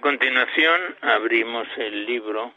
Continuación 0.02 0.96
abrimos 1.02 1.68
el 1.78 2.06
libro, 2.08 2.52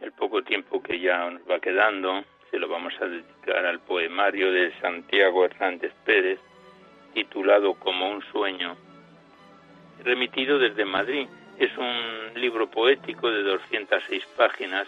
el 0.00 0.12
poco 0.12 0.42
tiempo 0.42 0.80
que 0.80 1.00
ya 1.00 1.28
nos 1.28 1.42
va 1.50 1.58
quedando, 1.58 2.24
se 2.50 2.58
lo 2.60 2.68
vamos 2.68 2.94
a 3.00 3.06
dedicar 3.06 3.66
al 3.66 3.80
poemario 3.80 4.52
de 4.52 4.72
Santiago 4.80 5.44
Hernández 5.44 5.92
Pérez, 6.04 6.38
titulado 7.12 7.74
Como 7.74 8.08
un 8.08 8.22
sueño, 8.30 8.76
remitido 10.04 10.60
desde 10.60 10.84
Madrid. 10.84 11.26
Es 11.58 11.76
un 11.76 12.40
libro 12.40 12.70
poético 12.70 13.28
de 13.30 13.42
206 13.42 14.24
páginas, 14.36 14.86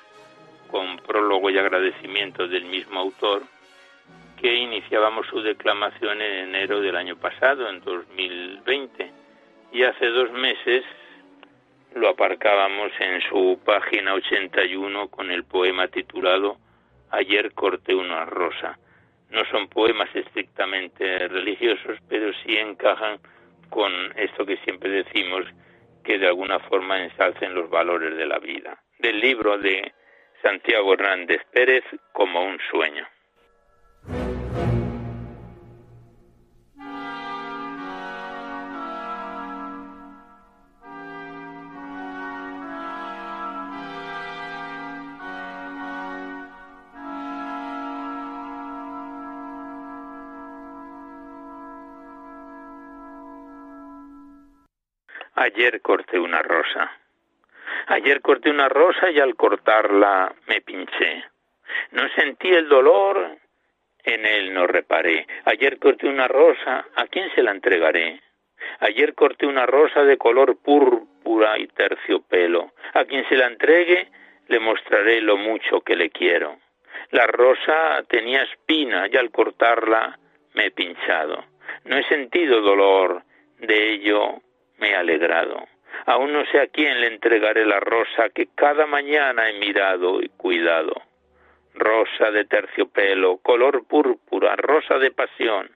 con 0.71 0.99
prólogo 0.99 1.51
y 1.51 1.59
agradecimiento 1.59 2.47
del 2.47 2.67
mismo 2.67 3.01
autor, 3.01 3.43
que 4.41 4.55
iniciábamos 4.55 5.27
su 5.27 5.43
declamación 5.43 6.23
en 6.23 6.49
enero 6.49 6.81
del 6.81 6.95
año 6.95 7.17
pasado, 7.17 7.69
en 7.69 7.81
2020 7.81 9.13
y 9.73 9.83
hace 9.83 10.07
dos 10.07 10.31
meses 10.33 10.85
lo 11.99 12.09
aparcábamos 12.11 12.93
en 13.01 13.21
su 13.23 13.61
página 13.65 14.15
81 14.15 15.09
con 15.09 15.31
el 15.31 15.45
poema 15.45 15.89
titulado 15.89 16.59
Ayer 17.11 17.53
corté 17.53 17.95
una 17.95 18.25
rosa. 18.25 18.79
No 19.31 19.45
son 19.51 19.69
poemas 19.69 20.09
estrictamente 20.15 21.27
religiosos, 21.29 21.99
pero 22.09 22.33
sí 22.45 22.57
encajan 22.57 23.19
con 23.71 23.93
esto 24.17 24.47
que 24.47 24.59
siempre 24.59 24.91
decimos, 24.91 25.45
que 26.05 26.19
de 26.19 26.29
alguna 26.29 26.59
forma 26.61 27.03
ensalcen 27.03 27.55
los 27.55 27.69
valores 27.69 28.17
de 28.17 28.27
la 28.27 28.39
vida. 28.39 28.83
Del 28.99 29.21
libro 29.21 29.59
de 29.59 29.93
Santiago 30.43 30.95
Hernández 30.95 31.43
Pérez, 31.53 31.85
como 32.13 32.45
un 32.45 32.59
sueño. 32.71 33.07
Ayer 55.49 55.81
corté 55.81 56.19
una 56.19 56.43
rosa. 56.43 56.91
Ayer 57.87 58.21
corté 58.21 58.51
una 58.51 58.69
rosa 58.69 59.11
y 59.11 59.19
al 59.19 59.35
cortarla 59.35 60.31
me 60.47 60.61
pinché. 60.61 61.25
No 61.93 62.07
sentí 62.11 62.49
el 62.49 62.69
dolor, 62.69 63.39
en 64.05 64.27
él 64.27 64.53
no 64.53 64.67
reparé. 64.67 65.27
Ayer 65.47 65.79
corté 65.79 66.07
una 66.07 66.29
rosa, 66.29 66.85
¿a 66.95 67.07
quién 67.07 67.31
se 67.35 67.43
la 67.43 67.53
entregaré? 67.53 68.21
Ayer 68.81 69.15
corté 69.15 69.47
una 69.47 69.65
rosa 69.65 70.05
de 70.05 70.19
color 70.19 70.59
púrpura 70.59 71.59
y 71.59 71.67
terciopelo. 71.69 72.75
A 72.93 73.07
quien 73.07 73.27
se 73.31 73.37
la 73.37 73.47
entregue, 73.47 74.11
le 74.49 74.61
mostraré 74.61 75.23
lo 75.23 75.39
mucho 75.39 75.81
que 75.81 75.97
le 75.97 76.11
quiero. 76.11 76.59
La 77.11 77.27
rosa 77.27 78.05
tenía 78.07 78.43
espina 78.43 79.09
y 79.11 79.17
al 79.17 79.31
cortarla 79.31 80.19
me 80.53 80.67
he 80.67 80.71
pinchado. 80.73 81.43
No 81.85 81.97
he 81.97 82.05
sentido 82.05 82.61
dolor, 82.61 83.23
de 83.61 83.93
ello 83.95 84.43
me 84.79 84.91
he 84.91 84.97
alegrado. 84.97 85.67
Aún 86.07 86.33
no 86.33 86.45
sé 86.47 86.61
a 86.61 86.69
quién 86.69 87.01
le 87.01 87.09
entregaré 87.09 87.67
la 87.67 87.81
rosa 87.81 88.31
que 88.31 88.49
cada 88.55 88.87
mañana 88.87 89.49
he 89.49 89.59
mirado 89.59 90.23
y 90.23 90.29
cuidado. 90.31 90.95
Rosa 91.75 92.31
de 92.31 92.45
terciopelo, 92.45 93.39
color 93.39 93.85
púrpura, 93.87 94.57
rosa 94.57 94.99
de 94.99 95.11
pasión. 95.11 95.71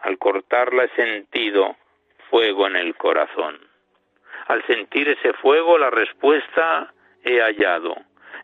Al 0.00 0.18
cortarla 0.18 0.84
he 0.84 0.88
sentido 0.90 1.76
fuego 2.30 2.66
en 2.66 2.76
el 2.76 2.94
corazón. 2.96 3.58
Al 4.46 4.64
sentir 4.66 5.08
ese 5.08 5.32
fuego 5.34 5.78
la 5.78 5.90
respuesta 5.90 6.92
he 7.24 7.40
hallado. 7.40 7.96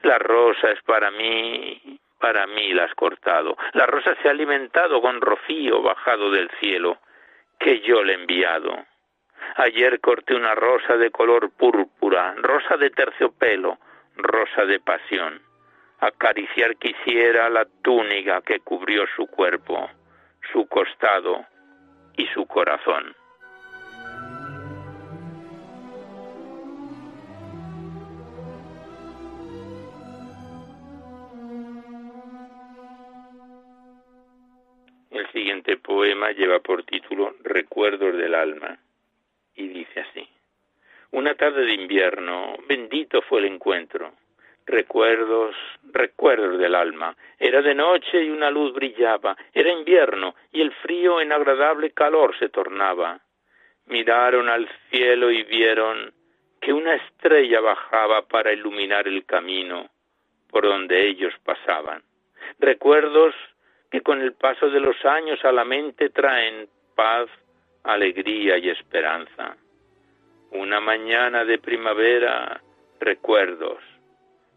La 0.03 0.19
rosa 0.19 0.71
es 0.71 0.83
para 0.83 1.11
mí, 1.11 2.01
para 2.19 2.47
mí 2.47 2.73
la 2.73 2.85
has 2.85 2.95
cortado. 2.95 3.57
La 3.75 3.87
rosa 3.87 4.17
se 4.21 4.29
ha 4.29 4.33
alimentado 4.33 5.01
con 5.01 5.21
rocío 5.21 5.83
bajado 5.83 6.31
del 6.31 6.51
cielo 6.61 6.99
que 7.59 7.81
yo 7.81 8.03
le 8.03 8.15
he 8.15 8.17
enviado. 8.17 8.87
Ayer 9.57 10.01
corté 10.01 10.35
una 10.35 10.55
rosa 10.55 10.97
de 10.97 11.11
color 11.11 11.51
púrpura, 11.51 12.35
rosa 12.37 12.79
de 12.79 12.89
terciopelo, 12.89 13.79
rosa 14.17 14.65
de 14.65 14.81
pasión. 14.81 15.43
Acariciar 16.01 16.77
quisiera 16.77 17.51
la 17.51 17.67
túnica 17.83 18.41
que 18.41 18.61
cubrió 18.61 19.05
su 19.15 19.27
cuerpo, 19.27 19.91
su 20.53 20.67
costado 20.69 21.45
y 22.17 22.27
su 22.29 22.47
corazón. 22.47 23.15
El 35.11 35.31
siguiente 35.33 35.77
poema 35.77 36.31
lleva 36.31 36.61
por 36.61 36.85
título 36.85 37.35
Recuerdos 37.45 38.17
del 38.17 38.35
alma 38.35 38.79
y 39.55 39.69
dice 39.69 40.01
así. 40.01 40.29
Una 41.11 41.35
tarde 41.35 41.65
de 41.65 41.75
invierno, 41.75 42.57
bendito 42.67 43.23
fue 43.23 43.41
el 43.41 43.47
encuentro. 43.47 44.13
Recuerdos, 44.65 45.55
recuerdos 45.93 46.59
del 46.59 46.75
alma. 46.75 47.17
Era 47.39 47.61
de 47.61 47.75
noche 47.75 48.23
y 48.23 48.31
una 48.31 48.51
luz 48.51 48.73
brillaba. 48.73 49.37
Era 49.53 49.71
invierno 49.71 50.35
y 50.53 50.61
el 50.61 50.73
frío 50.73 51.21
en 51.21 51.33
agradable 51.33 51.91
calor 51.91 52.35
se 52.39 52.49
tornaba. 52.49 53.21
Miraron 53.87 54.49
al 54.49 54.69
cielo 54.91 55.31
y 55.31 55.43
vieron 55.43 56.13
que 56.61 56.73
una 56.73 56.95
estrella 56.95 57.61
bajaba 57.61 58.23
para 58.23 58.53
iluminar 58.53 59.09
el 59.09 59.27
camino 59.27 59.91
por 60.53 60.65
donde 60.65 61.09
ellos 61.09 61.35
pasaban. 61.45 62.03
Recuerdos 62.59 63.35
que 63.91 64.03
con 64.03 64.21
el 64.21 64.35
paso 64.35 64.71
de 64.71 64.81
los 64.81 65.03
años 65.05 65.45
a 65.45 65.51
la 65.51 65.65
mente 65.65 66.11
traen 66.11 66.69
paz, 66.95 67.29
alegría 67.85 68.59
y 68.59 68.71
esperanza. 68.71 69.57
Una 70.51 70.81
mañana 70.81 71.45
de 71.45 71.59
primavera, 71.59 72.61
recuerdos, 73.01 73.79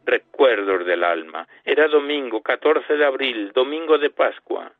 recuerdos 0.05 0.85
del 0.85 1.03
alma. 1.03 1.47
Era 1.63 1.87
domingo, 1.87 2.41
14 2.41 2.95
de 2.95 3.05
abril, 3.05 3.51
domingo 3.53 3.97
de 3.97 4.09
Pascua, 4.09 4.71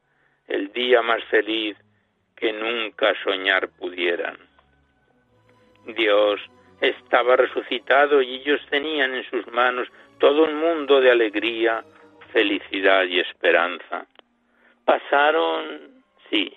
el 0.48 0.72
día 0.72 1.02
más 1.02 1.24
feliz 1.26 1.78
que 2.36 2.52
nunca 2.54 3.14
soñar 3.24 3.70
pudieran. 3.70 4.38
Dios 5.86 6.42
estaba 6.82 7.36
resucitado 7.36 8.22
y 8.22 8.36
ellos 8.36 8.62
tenían 8.70 9.14
en 9.14 9.24
sus 9.30 9.48
manos 9.48 9.88
todo 10.20 10.44
un 10.44 10.56
mundo 10.56 11.00
de 11.00 11.12
alegría, 11.12 11.84
felicidad 12.32 13.04
y 13.06 13.20
esperanza. 13.20 14.06
Pasaron, 14.84 16.04
sí, 16.30 16.54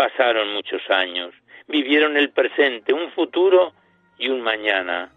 Pasaron 0.00 0.54
muchos 0.54 0.80
años, 0.88 1.34
vivieron 1.68 2.16
el 2.16 2.30
presente, 2.30 2.94
un 2.94 3.12
futuro 3.12 3.74
y 4.16 4.30
un 4.30 4.40
mañana. 4.40 5.12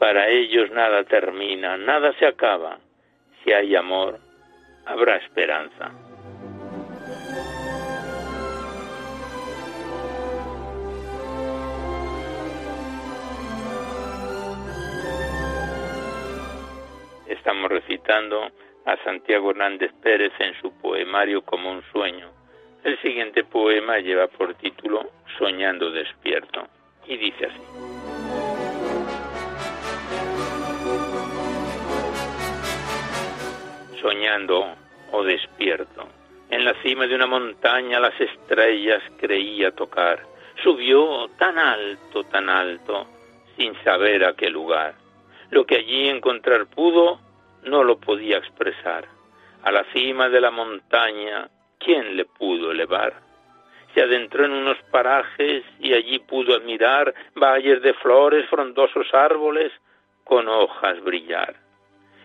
Para 0.00 0.28
ellos 0.28 0.68
nada 0.72 1.04
termina, 1.04 1.76
nada 1.76 2.12
se 2.18 2.26
acaba. 2.26 2.80
Si 3.44 3.52
hay 3.52 3.76
amor, 3.76 4.18
habrá 4.84 5.18
esperanza. 5.18 5.92
Estamos 17.28 17.70
recitando 17.70 18.50
a 18.86 18.96
Santiago 19.04 19.52
Hernández 19.52 19.92
Pérez 20.02 20.32
en 20.40 20.60
su 20.60 20.72
poemario 20.80 21.42
como 21.42 21.70
un 21.70 21.84
sueño. 21.92 22.45
El 22.86 22.96
siguiente 23.02 23.42
poema 23.42 23.98
lleva 23.98 24.28
por 24.28 24.54
título 24.54 25.10
Soñando 25.40 25.90
despierto 25.90 26.68
y 27.08 27.16
dice 27.16 27.46
así. 27.46 27.60
Soñando 34.00 34.76
o 35.10 35.24
despierto, 35.24 36.06
en 36.48 36.64
la 36.64 36.80
cima 36.84 37.08
de 37.08 37.16
una 37.16 37.26
montaña 37.26 37.98
las 37.98 38.20
estrellas 38.20 39.02
creía 39.18 39.72
tocar. 39.72 40.22
Subió 40.62 41.26
tan 41.40 41.58
alto, 41.58 42.22
tan 42.22 42.48
alto, 42.48 43.08
sin 43.56 43.74
saber 43.82 44.24
a 44.24 44.34
qué 44.34 44.48
lugar. 44.48 44.94
Lo 45.50 45.66
que 45.66 45.78
allí 45.78 46.08
encontrar 46.08 46.66
pudo, 46.66 47.18
no 47.64 47.82
lo 47.82 47.98
podía 47.98 48.36
expresar. 48.38 49.08
A 49.64 49.72
la 49.72 49.82
cima 49.92 50.28
de 50.28 50.40
la 50.40 50.52
montaña, 50.52 51.50
¿quién 51.86 52.16
le 52.16 52.24
pudo 52.24 52.72
elevar? 52.72 53.14
Se 53.94 54.02
adentró 54.02 54.44
en 54.44 54.52
unos 54.52 54.76
parajes 54.90 55.62
y 55.78 55.94
allí 55.94 56.18
pudo 56.18 56.56
admirar 56.56 57.14
valles 57.36 57.80
de 57.80 57.94
flores, 57.94 58.44
frondosos 58.50 59.06
árboles 59.14 59.72
con 60.24 60.48
hojas 60.48 61.00
brillar. 61.04 61.54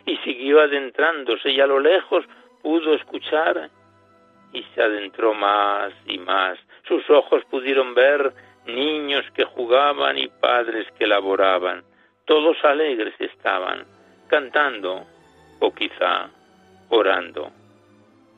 Y 0.08 0.18
siguió 0.18 0.62
adentrándose 0.62 1.52
y 1.52 1.62
a 1.62 1.68
lo 1.68 1.80
lejos 1.80 2.26
pudo 2.64 2.96
escuchar 2.96 3.70
y 4.52 4.64
se 4.74 4.82
adentró 4.82 5.36
más 5.36 5.94
y 6.08 6.18
más. 6.18 6.58
Sus 6.88 7.08
ojos 7.12 7.46
pudieron 7.46 7.94
ver 7.94 8.34
niños 8.66 9.24
que 9.36 9.46
jugaban 9.46 10.18
y 10.18 10.28
padres 10.28 10.88
que 10.98 11.06
laboraban. 11.06 11.84
Todos 12.26 12.58
alegres 12.66 13.14
estaban, 13.20 13.86
cantando 14.28 15.06
o 15.60 15.72
quizá 15.72 16.30
orando. 16.90 17.61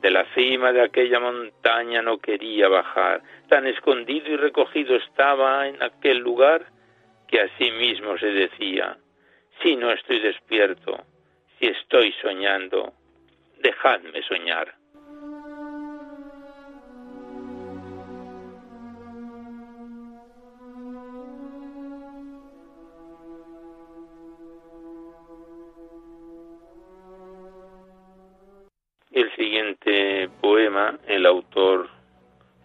De 0.03 0.11
la 0.11 0.25
cima 0.35 0.73
de 0.73 0.81
aquella 0.81 1.17
montaña 1.21 2.01
no 2.01 2.17
quería 2.17 2.67
bajar, 2.67 3.21
tan 3.47 3.65
escondido 3.65 4.27
y 4.27 4.35
recogido 4.35 4.97
estaba 4.97 5.65
en 5.65 5.81
aquel 5.81 6.17
lugar 6.17 6.65
que 7.25 7.39
a 7.39 7.47
sí 7.57 7.71
mismo 7.71 8.17
se 8.17 8.25
decía, 8.25 8.97
si 9.61 9.77
no 9.77 9.91
estoy 9.91 10.19
despierto, 10.19 11.05
si 11.57 11.67
estoy 11.67 12.11
soñando, 12.21 12.91
dejadme 13.59 14.21
soñar. 14.23 14.75
Autor 31.33 31.89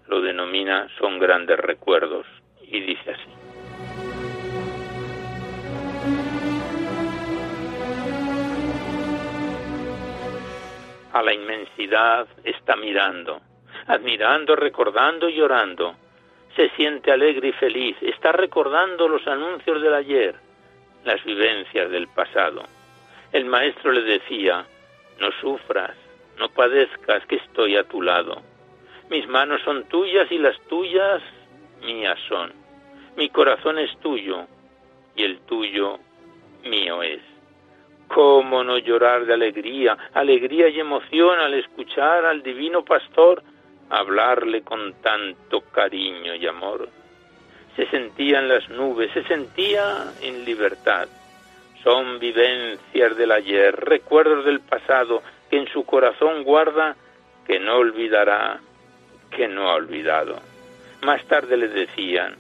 lo 0.07 0.21
denomina 0.21 0.89
Son 0.99 1.19
grandes 1.19 1.59
recuerdos 1.59 2.27
y 2.63 2.81
dice 2.81 3.11
así. 3.11 3.31
A 11.13 11.23
la 11.23 11.33
inmensidad 11.33 12.29
está 12.45 12.77
mirando, 12.77 13.41
admirando, 13.87 14.55
recordando 14.55 15.29
y 15.29 15.37
llorando. 15.37 15.97
Se 16.55 16.69
siente 16.71 17.11
alegre 17.11 17.49
y 17.49 17.53
feliz, 17.53 17.97
está 18.03 18.33
recordando 18.33 19.09
los 19.09 19.27
anuncios 19.27 19.81
del 19.81 19.95
ayer, 19.95 20.35
las 21.05 21.23
vivencias 21.25 21.91
del 21.91 22.09
pasado. 22.09 22.63
El 23.33 23.47
maestro 23.47 23.93
le 23.93 24.03
decía, 24.03 24.67
no 25.19 25.31
sufras, 25.41 25.97
no 26.39 26.49
padezcas 26.51 27.25
que 27.27 27.37
estoy 27.37 27.77
a 27.77 27.85
tu 27.85 28.03
lado. 28.03 28.43
Mis 29.11 29.27
manos 29.27 29.63
son 29.65 29.85
tuyas 29.85 30.31
y 30.31 30.39
las 30.39 30.61
tuyas 30.69 31.23
mías 31.83 32.19
son. 32.29 32.53
Mi 33.17 33.31
corazón 33.31 33.79
es 33.79 33.97
tuyo 34.01 34.47
y 35.17 35.23
el 35.23 35.39
tuyo 35.41 35.99
mío 36.65 37.03
es. 37.03 37.21
¿Cómo 38.09 38.63
no 38.65 38.79
llorar 38.79 39.25
de 39.25 39.35
alegría, 39.35 39.97
alegría 40.13 40.69
y 40.69 40.81
emoción 40.81 41.41
al 41.41 41.55
escuchar 41.55 42.27
al 42.27 42.43
divino 42.43 42.85
pastor 42.85 43.43
hablarle 43.91 44.63
con 44.63 44.93
tanto 45.01 45.63
cariño 45.73 46.35
y 46.35 46.47
amor? 46.47 46.89
Se 47.77 47.87
sentía 47.87 48.41
en 48.41 48.49
las 48.49 48.69
nubes, 48.69 49.11
se 49.13 49.25
sentía 49.25 50.13
en 50.21 50.45
libertad. 50.45 51.09
Son 51.83 52.19
vivencias 52.19 53.17
del 53.17 53.33
ayer, 53.33 53.75
recuerdos 53.75 54.45
del 54.45 54.61
pasado, 54.61 55.23
que 55.49 55.59
en 55.59 55.69
su 55.69 55.85
corazón 55.87 56.43
guarda, 56.45 56.97
que 57.47 57.59
no 57.61 57.77
olvidará, 57.77 58.61
que 59.31 59.49
no 59.49 59.71
ha 59.71 59.75
olvidado. 59.75 60.41
Más 61.03 61.25
tarde 61.27 61.57
le 61.57 61.69
decían, 61.69 62.37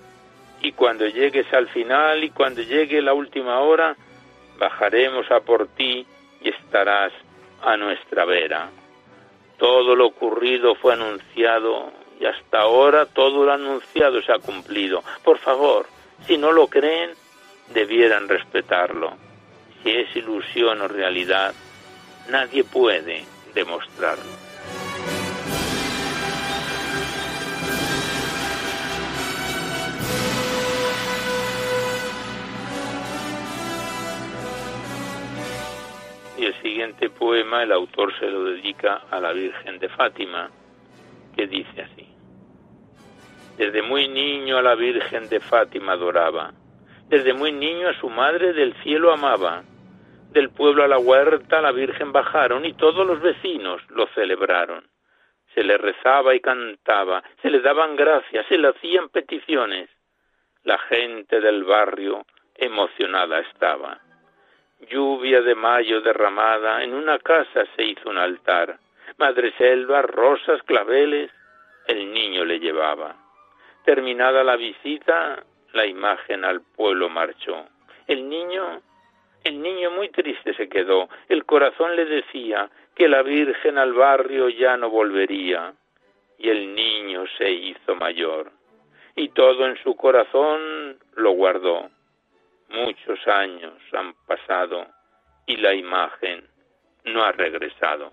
y 0.60 0.72
cuando 0.72 1.06
llegues 1.06 1.52
al 1.52 1.68
final 1.68 2.24
y 2.24 2.30
cuando 2.30 2.62
llegue 2.62 3.00
la 3.00 3.14
última 3.14 3.60
hora, 3.60 3.96
bajaremos 4.58 5.30
a 5.30 5.40
por 5.40 5.68
ti 5.68 6.06
y 6.40 6.48
estarás 6.48 7.12
a 7.62 7.76
nuestra 7.76 8.24
vera. 8.24 8.70
Todo 9.56 9.94
lo 9.94 10.06
ocurrido 10.06 10.74
fue 10.74 10.94
anunciado 10.94 11.92
y 12.20 12.26
hasta 12.26 12.60
ahora 12.60 13.06
todo 13.06 13.44
lo 13.44 13.52
anunciado 13.52 14.20
se 14.22 14.32
ha 14.32 14.38
cumplido. 14.38 15.02
Por 15.22 15.38
favor, 15.38 15.86
si 16.26 16.36
no 16.36 16.52
lo 16.52 16.66
creen, 16.66 17.10
debieran 17.72 18.28
respetarlo. 18.28 19.16
Si 19.82 19.90
es 19.90 20.14
ilusión 20.16 20.80
o 20.80 20.88
realidad, 20.88 21.54
nadie 22.28 22.64
puede 22.64 23.24
demostrarlo. 23.54 24.47
El 36.48 36.54
siguiente 36.62 37.10
poema 37.10 37.62
el 37.62 37.72
autor 37.72 38.18
se 38.18 38.26
lo 38.26 38.44
dedica 38.44 39.02
a 39.10 39.20
la 39.20 39.32
Virgen 39.32 39.78
de 39.78 39.88
Fátima, 39.90 40.50
que 41.36 41.46
dice 41.46 41.82
así. 41.82 42.06
Desde 43.58 43.82
muy 43.82 44.08
niño 44.08 44.56
a 44.56 44.62
la 44.62 44.74
Virgen 44.74 45.28
de 45.28 45.40
Fátima 45.40 45.92
adoraba, 45.92 46.52
desde 47.08 47.34
muy 47.34 47.52
niño 47.52 47.88
a 47.88 48.00
su 48.00 48.08
madre 48.08 48.54
del 48.54 48.74
cielo 48.82 49.12
amaba, 49.12 49.62
del 50.30 50.48
pueblo 50.50 50.84
a 50.84 50.88
la 50.88 50.98
huerta 50.98 51.60
la 51.60 51.72
Virgen 51.72 52.12
bajaron 52.12 52.64
y 52.64 52.72
todos 52.72 53.06
los 53.06 53.20
vecinos 53.20 53.82
lo 53.90 54.06
celebraron. 54.14 54.88
Se 55.54 55.62
le 55.62 55.76
rezaba 55.76 56.34
y 56.34 56.40
cantaba, 56.40 57.22
se 57.42 57.50
le 57.50 57.60
daban 57.60 57.94
gracias, 57.94 58.46
se 58.46 58.56
le 58.56 58.68
hacían 58.68 59.10
peticiones. 59.10 59.90
La 60.64 60.78
gente 60.78 61.40
del 61.40 61.64
barrio 61.64 62.24
emocionada 62.54 63.40
estaba. 63.40 64.00
Lluvia 64.80 65.42
de 65.42 65.54
mayo 65.54 66.00
derramada, 66.00 66.82
en 66.84 66.94
una 66.94 67.18
casa 67.18 67.64
se 67.74 67.84
hizo 67.84 68.08
un 68.08 68.18
altar. 68.18 68.78
Madreselva, 69.16 70.02
rosas, 70.02 70.62
claveles, 70.62 71.30
el 71.86 72.12
niño 72.12 72.44
le 72.44 72.60
llevaba. 72.60 73.16
Terminada 73.84 74.44
la 74.44 74.56
visita, 74.56 75.42
la 75.72 75.86
imagen 75.86 76.44
al 76.44 76.60
pueblo 76.60 77.08
marchó. 77.08 77.66
El 78.06 78.28
niño 78.28 78.82
el 79.44 79.62
niño 79.62 79.90
muy 79.90 80.10
triste 80.10 80.52
se 80.54 80.68
quedó. 80.68 81.08
El 81.28 81.44
corazón 81.44 81.96
le 81.96 82.04
decía 82.04 82.70
que 82.94 83.08
la 83.08 83.22
Virgen 83.22 83.78
al 83.78 83.92
barrio 83.92 84.48
ya 84.48 84.76
no 84.76 84.90
volvería. 84.90 85.72
Y 86.38 86.50
el 86.50 86.74
niño 86.74 87.24
se 87.38 87.50
hizo 87.50 87.94
mayor. 87.94 88.52
Y 89.16 89.30
todo 89.30 89.66
en 89.66 89.76
su 89.82 89.96
corazón 89.96 90.98
lo 91.16 91.30
guardó. 91.32 91.88
Muchos 92.68 93.26
años 93.26 93.74
han 93.92 94.14
pasado 94.26 94.86
y 95.46 95.56
la 95.56 95.74
imagen 95.74 96.46
no 97.04 97.24
ha 97.24 97.32
regresado. 97.32 98.12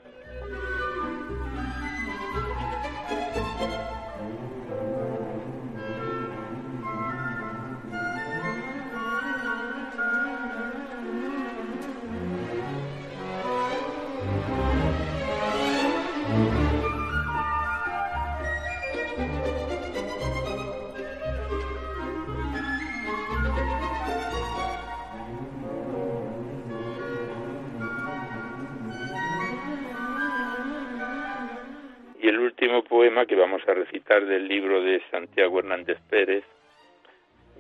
A 33.67 33.73
recitar 33.73 34.25
del 34.25 34.47
libro 34.47 34.81
de 34.81 35.01
Santiago 35.11 35.59
Hernández 35.59 35.99
Pérez 36.09 36.43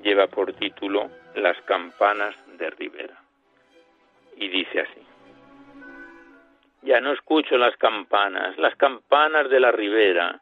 lleva 0.03 0.27
por 0.27 0.53
título 0.53 1.09
Las 1.35 1.59
campanas 1.63 2.35
de 2.57 2.69
Rivera. 2.69 3.17
Y 4.37 4.49
dice 4.49 4.81
así. 4.81 5.01
Ya 6.81 7.01
no 7.01 7.13
escucho 7.13 7.57
las 7.57 7.75
campanas, 7.77 8.57
las 8.57 8.75
campanas 8.75 9.49
de 9.49 9.59
la 9.59 9.71
ribera. 9.71 10.39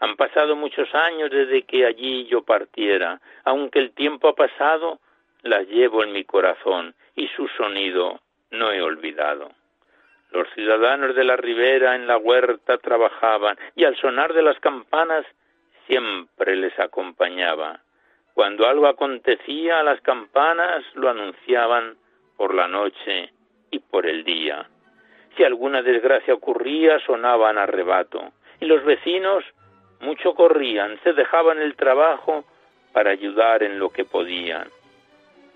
Han 0.00 0.16
pasado 0.16 0.56
muchos 0.56 0.92
años 0.94 1.30
desde 1.30 1.62
que 1.62 1.86
allí 1.86 2.26
yo 2.26 2.42
partiera. 2.42 3.20
Aunque 3.44 3.78
el 3.78 3.92
tiempo 3.92 4.28
ha 4.28 4.34
pasado, 4.34 4.98
las 5.42 5.66
llevo 5.68 6.02
en 6.02 6.12
mi 6.12 6.24
corazón 6.24 6.94
y 7.14 7.28
su 7.28 7.46
sonido 7.48 8.20
no 8.50 8.72
he 8.72 8.82
olvidado. 8.82 9.52
Los 10.36 10.50
ciudadanos 10.50 11.14
de 11.14 11.24
la 11.24 11.34
ribera 11.38 11.94
en 11.94 12.06
la 12.06 12.18
huerta 12.18 12.76
trabajaban 12.76 13.56
y 13.74 13.84
al 13.84 13.96
sonar 13.96 14.34
de 14.34 14.42
las 14.42 14.60
campanas 14.60 15.24
siempre 15.86 16.56
les 16.56 16.78
acompañaba. 16.78 17.80
Cuando 18.34 18.66
algo 18.66 18.86
acontecía, 18.86 19.82
las 19.82 19.98
campanas 20.02 20.84
lo 20.92 21.08
anunciaban 21.08 21.96
por 22.36 22.54
la 22.54 22.68
noche 22.68 23.32
y 23.70 23.78
por 23.78 24.04
el 24.06 24.24
día. 24.24 24.68
Si 25.38 25.42
alguna 25.42 25.80
desgracia 25.80 26.34
ocurría, 26.34 26.98
sonaban 27.06 27.56
a 27.56 27.64
rebato, 27.64 28.34
y 28.60 28.66
los 28.66 28.84
vecinos 28.84 29.42
mucho 30.00 30.34
corrían, 30.34 31.00
se 31.02 31.14
dejaban 31.14 31.62
el 31.62 31.76
trabajo 31.76 32.44
para 32.92 33.10
ayudar 33.10 33.62
en 33.62 33.78
lo 33.78 33.88
que 33.88 34.04
podían. 34.04 34.68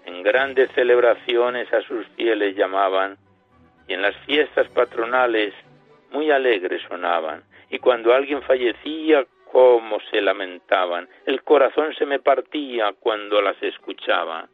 En 0.06 0.22
grandes 0.22 0.70
celebraciones 0.72 1.70
a 1.70 1.82
sus 1.82 2.06
fieles 2.16 2.56
llamaban, 2.56 3.18
y 3.90 3.94
en 3.94 4.02
las 4.02 4.16
fiestas 4.18 4.68
patronales 4.68 5.52
muy 6.12 6.30
alegres 6.30 6.80
sonaban, 6.88 7.42
y 7.70 7.80
cuando 7.80 8.14
alguien 8.14 8.40
fallecía, 8.42 9.26
cómo 9.50 9.98
se 10.12 10.20
lamentaban, 10.20 11.08
el 11.26 11.42
corazón 11.42 11.92
se 11.96 12.06
me 12.06 12.20
partía 12.20 12.92
cuando 13.00 13.42
las 13.42 13.60
escuchaba. 13.60 14.48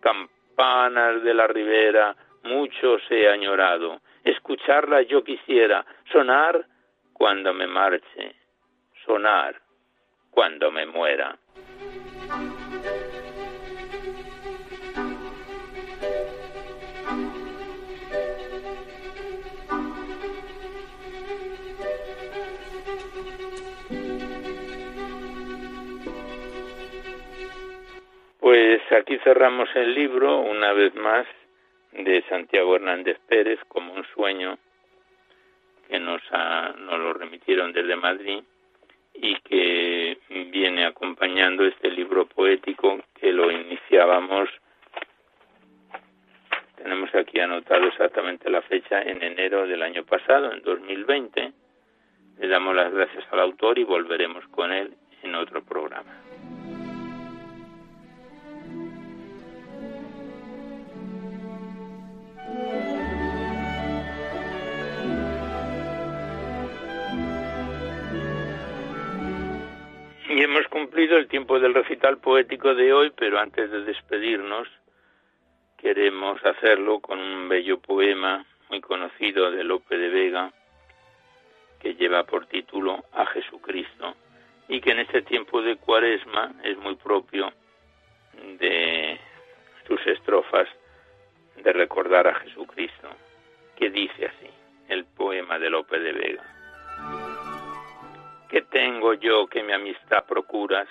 Campanas 0.00 1.22
de 1.22 1.34
la 1.34 1.46
ribera, 1.48 2.16
mucho 2.44 2.98
se 3.08 3.24
he 3.24 3.28
añorado, 3.28 4.00
escucharlas 4.24 5.06
yo 5.06 5.22
quisiera, 5.22 5.84
sonar 6.10 6.64
cuando 7.12 7.52
me 7.52 7.66
marche, 7.66 8.34
sonar 9.04 9.54
cuando 10.30 10.70
me 10.70 10.86
muera. 10.86 11.36
Pues 28.42 28.82
aquí 28.90 29.18
cerramos 29.18 29.68
el 29.76 29.94
libro 29.94 30.40
una 30.40 30.72
vez 30.72 30.92
más 30.96 31.24
de 31.92 32.24
Santiago 32.28 32.74
Hernández 32.74 33.16
Pérez 33.28 33.60
como 33.68 33.94
un 33.94 34.04
sueño 34.16 34.58
que 35.88 36.00
nos, 36.00 36.20
nos 36.32 36.98
lo 36.98 37.12
remitieron 37.12 37.72
desde 37.72 37.94
Madrid 37.94 38.42
y 39.14 39.36
que 39.42 40.18
viene 40.50 40.84
acompañando 40.84 41.64
este 41.64 41.88
libro 41.88 42.26
poético 42.26 43.00
que 43.14 43.32
lo 43.32 43.48
iniciábamos 43.48 44.48
tenemos 46.74 47.14
aquí 47.14 47.38
anotado 47.38 47.86
exactamente 47.86 48.50
la 48.50 48.62
fecha 48.62 49.02
en 49.02 49.22
enero 49.22 49.68
del 49.68 49.84
año 49.84 50.04
pasado, 50.04 50.52
en 50.52 50.62
2020. 50.62 51.52
Le 52.40 52.48
damos 52.48 52.74
las 52.74 52.92
gracias 52.92 53.24
al 53.30 53.38
autor 53.38 53.78
y 53.78 53.84
volveremos 53.84 54.44
con 54.48 54.72
él 54.72 54.96
en 55.22 55.36
otro 55.36 55.62
programa. 55.62 56.21
Y 70.34 70.42
hemos 70.42 70.66
cumplido 70.68 71.18
el 71.18 71.28
tiempo 71.28 71.60
del 71.60 71.74
recital 71.74 72.16
poético 72.16 72.74
de 72.74 72.90
hoy, 72.90 73.12
pero 73.14 73.38
antes 73.38 73.70
de 73.70 73.82
despedirnos, 73.82 74.66
queremos 75.76 76.42
hacerlo 76.42 77.00
con 77.00 77.20
un 77.20 77.50
bello 77.50 77.78
poema 77.78 78.42
muy 78.70 78.80
conocido 78.80 79.50
de 79.50 79.62
Lope 79.62 79.98
de 79.98 80.08
Vega, 80.08 80.50
que 81.78 81.96
lleva 81.96 82.24
por 82.24 82.46
título 82.46 83.04
A 83.12 83.26
Jesucristo, 83.26 84.14
y 84.68 84.80
que 84.80 84.92
en 84.92 85.00
este 85.00 85.20
tiempo 85.20 85.60
de 85.60 85.76
cuaresma 85.76 86.54
es 86.64 86.78
muy 86.78 86.96
propio 86.96 87.52
de 88.58 89.20
sus 89.86 90.00
estrofas 90.06 90.66
de 91.62 91.74
recordar 91.74 92.26
a 92.26 92.36
Jesucristo, 92.36 93.10
que 93.76 93.90
dice 93.90 94.28
así, 94.28 94.48
el 94.88 95.04
poema 95.04 95.58
de 95.58 95.68
Lope 95.68 95.98
de 95.98 96.12
Vega. 96.12 97.31
¿Qué 98.52 98.60
tengo 98.60 99.14
yo 99.14 99.46
que 99.46 99.62
mi 99.62 99.72
amistad 99.72 100.26
procuras? 100.26 100.86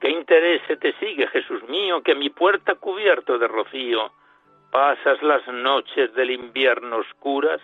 ¿Qué 0.00 0.10
interés 0.10 0.62
te 0.78 0.92
sigue, 1.00 1.26
Jesús 1.26 1.60
mío, 1.68 2.00
que 2.04 2.14
mi 2.14 2.30
puerta 2.30 2.76
cubierto 2.76 3.36
de 3.36 3.48
rocío 3.48 4.12
pasas 4.70 5.20
las 5.20 5.44
noches 5.48 6.14
del 6.14 6.30
invierno 6.30 6.98
oscuras? 6.98 7.60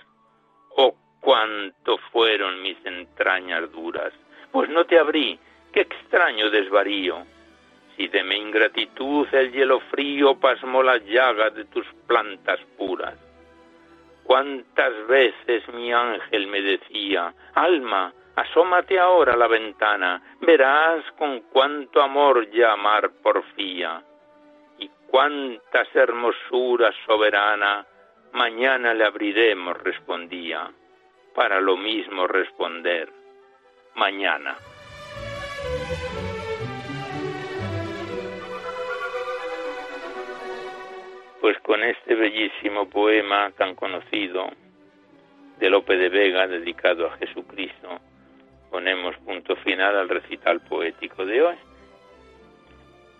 ¿O 0.70 0.96
cuánto 1.20 1.98
fueron 2.10 2.60
mis 2.60 2.84
entrañas 2.84 3.70
duras? 3.70 4.12
Pues 4.50 4.68
no 4.68 4.84
te 4.84 4.98
abrí, 4.98 5.38
qué 5.72 5.82
extraño 5.82 6.50
desvarío. 6.50 7.24
Si 7.96 8.08
de 8.08 8.24
mi 8.24 8.34
ingratitud 8.34 9.28
el 9.30 9.52
hielo 9.52 9.78
frío 9.92 10.40
pasmó 10.40 10.82
las 10.82 11.04
llagas 11.04 11.54
de 11.54 11.66
tus 11.66 11.86
plantas 12.08 12.58
puras. 12.76 13.14
Cuántas 14.24 15.06
veces 15.06 15.62
mi 15.72 15.92
ángel 15.92 16.48
me 16.48 16.62
decía, 16.62 17.32
alma, 17.54 18.12
Asómate 18.40 18.98
ahora 18.98 19.34
a 19.34 19.36
la 19.36 19.48
ventana, 19.48 20.22
verás 20.40 21.04
con 21.18 21.40
cuánto 21.52 22.00
amor 22.00 22.48
llamar 22.50 23.10
porfía 23.22 24.02
y 24.78 24.88
cuántas 25.08 25.94
hermosuras 25.94 26.94
soberana. 27.04 27.84
Mañana 28.32 28.94
le 28.94 29.04
abriremos, 29.04 29.76
respondía, 29.82 30.70
para 31.34 31.60
lo 31.60 31.76
mismo 31.76 32.26
responder, 32.26 33.12
mañana. 33.96 34.56
Pues 41.42 41.58
con 41.60 41.84
este 41.84 42.14
bellísimo 42.14 42.88
poema 42.88 43.50
tan 43.50 43.74
conocido 43.74 44.48
de 45.58 45.68
Lope 45.68 45.98
de 45.98 46.08
Vega 46.08 46.46
dedicado 46.46 47.06
a 47.06 47.18
Jesucristo, 47.18 48.00
ponemos 48.70 49.16
punto 49.18 49.56
final 49.56 49.96
al 49.96 50.08
recital 50.08 50.60
poético 50.60 51.24
de 51.26 51.42
hoy. 51.42 51.56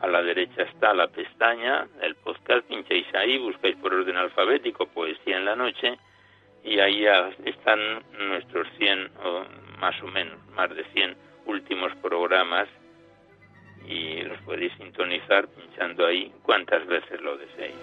A 0.00 0.06
la 0.06 0.22
derecha 0.22 0.62
está 0.62 0.94
la 0.94 1.08
pestaña 1.08 1.88
del 2.00 2.14
podcast, 2.14 2.64
pincháis 2.68 3.12
ahí, 3.14 3.38
buscáis 3.38 3.74
por 3.76 3.92
orden 3.92 4.16
alfabético 4.16 4.86
Poesía 4.86 5.36
en 5.36 5.44
la 5.44 5.56
Noche 5.56 5.98
y 6.62 6.78
ahí 6.78 7.04
están 7.44 8.04
nuestros 8.28 8.68
100 8.78 9.10
o 9.24 9.44
más 9.80 10.00
o 10.00 10.06
menos, 10.06 10.38
más 10.54 10.72
de 10.74 10.84
100 10.92 11.16
últimos 11.46 11.92
programas 11.96 12.68
y 13.88 14.22
los 14.22 14.40
podéis 14.42 14.72
sintonizar 14.78 15.48
pinchando 15.48 16.06
ahí 16.06 16.32
cuantas 16.42 16.86
veces 16.86 17.20
lo 17.20 17.36
deseéis. 17.36 17.74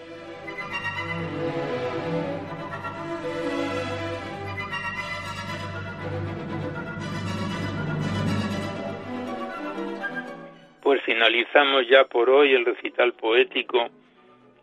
Pues 10.82 11.02
finalizamos 11.04 11.88
ya 11.88 12.06
por 12.06 12.30
hoy 12.30 12.54
el 12.54 12.66
recital 12.66 13.14
poético 13.14 13.90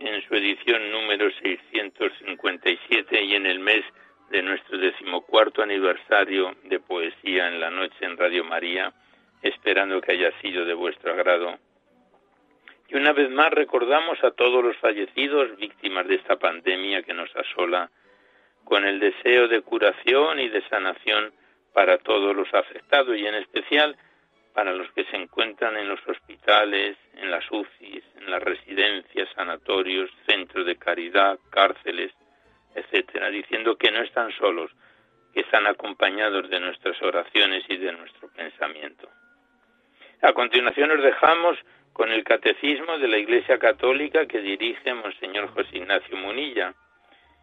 en 0.00 0.22
su 0.26 0.34
edición 0.34 0.90
número 0.90 1.30
657 1.42 3.22
y 3.22 3.34
en 3.34 3.46
el 3.46 3.60
mes 3.60 3.84
de 4.30 4.42
nuestro 4.42 4.78
decimocuarto 4.78 5.62
aniversario 5.62 6.56
de 6.64 6.80
Poesía 6.80 7.48
en 7.48 7.60
la 7.60 7.70
Noche 7.70 7.96
en 8.00 8.16
Radio 8.16 8.44
María, 8.44 8.92
esperando 9.48 10.00
que 10.00 10.12
haya 10.12 10.32
sido 10.40 10.64
de 10.64 10.74
vuestro 10.74 11.12
agrado. 11.12 11.58
Y 12.88 12.96
una 12.96 13.12
vez 13.12 13.30
más 13.30 13.50
recordamos 13.50 14.22
a 14.22 14.30
todos 14.30 14.62
los 14.62 14.76
fallecidos 14.76 15.56
víctimas 15.56 16.06
de 16.06 16.16
esta 16.16 16.36
pandemia 16.36 17.02
que 17.02 17.14
nos 17.14 17.34
asola, 17.34 17.90
con 18.64 18.84
el 18.84 18.98
deseo 18.98 19.48
de 19.48 19.62
curación 19.62 20.40
y 20.40 20.48
de 20.48 20.60
sanación 20.68 21.32
para 21.72 21.98
todos 21.98 22.34
los 22.34 22.52
afectados 22.52 23.16
y 23.16 23.26
en 23.26 23.34
especial 23.34 23.96
para 24.54 24.72
los 24.72 24.90
que 24.92 25.04
se 25.04 25.16
encuentran 25.16 25.76
en 25.76 25.88
los 25.88 26.00
hospitales, 26.08 26.96
en 27.14 27.30
las 27.30 27.44
UCIs, 27.50 28.02
en 28.16 28.30
las 28.30 28.42
residencias, 28.42 29.28
sanatorios, 29.34 30.10
centros 30.26 30.64
de 30.64 30.76
caridad, 30.76 31.38
cárceles, 31.50 32.12
etcétera, 32.74 33.28
diciendo 33.28 33.76
que 33.76 33.90
no 33.90 34.00
están 34.00 34.32
solos, 34.32 34.70
que 35.34 35.40
están 35.40 35.66
acompañados 35.66 36.48
de 36.48 36.58
nuestras 36.58 37.00
oraciones 37.02 37.64
y 37.68 37.76
de 37.76 37.92
nuestro 37.92 38.28
pensamiento. 38.32 39.08
A 40.22 40.32
continuación 40.32 40.88
nos 40.88 41.02
dejamos 41.02 41.58
con 41.92 42.10
el 42.10 42.24
catecismo 42.24 42.98
de 42.98 43.08
la 43.08 43.18
Iglesia 43.18 43.58
Católica 43.58 44.26
que 44.26 44.40
dirige 44.40 44.94
Monseñor 44.94 45.48
José 45.48 45.78
Ignacio 45.78 46.16
Munilla 46.16 46.74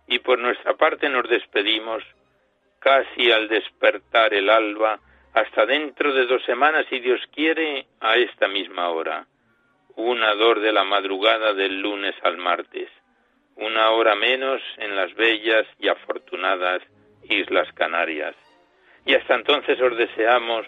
y 0.08 0.20
por 0.20 0.40
nuestra 0.40 0.76
parte 0.76 1.08
nos 1.10 1.30
despedimos 1.30 2.04
casi 2.80 3.32
al 3.32 3.48
despertar 3.48 4.34
el 4.34 4.50
alba 4.50 5.00
hasta 5.34 5.66
dentro 5.66 6.14
de 6.14 6.26
dos 6.26 6.44
semanas, 6.44 6.86
si 6.90 7.00
Dios 7.00 7.22
quiere, 7.34 7.88
a 8.00 8.18
esta 8.18 8.48
misma 8.48 8.90
hora. 8.90 9.26
Una 9.96 10.34
dor 10.36 10.60
de 10.60 10.72
la 10.72 10.84
madrugada 10.84 11.54
del 11.54 11.80
lunes 11.80 12.16
al 12.24 12.38
martes. 12.38 12.90
Una 13.56 13.92
hora 13.92 14.16
menos 14.16 14.62
en 14.78 14.96
las 14.96 15.14
bellas 15.16 15.66
y 15.80 15.88
afortunadas 15.88 16.82
Islas 17.24 17.72
Canarias. 17.74 18.36
Y 19.06 19.16
hasta 19.16 19.36
entonces 19.36 19.80
os 19.80 19.96
deseamos 19.98 20.68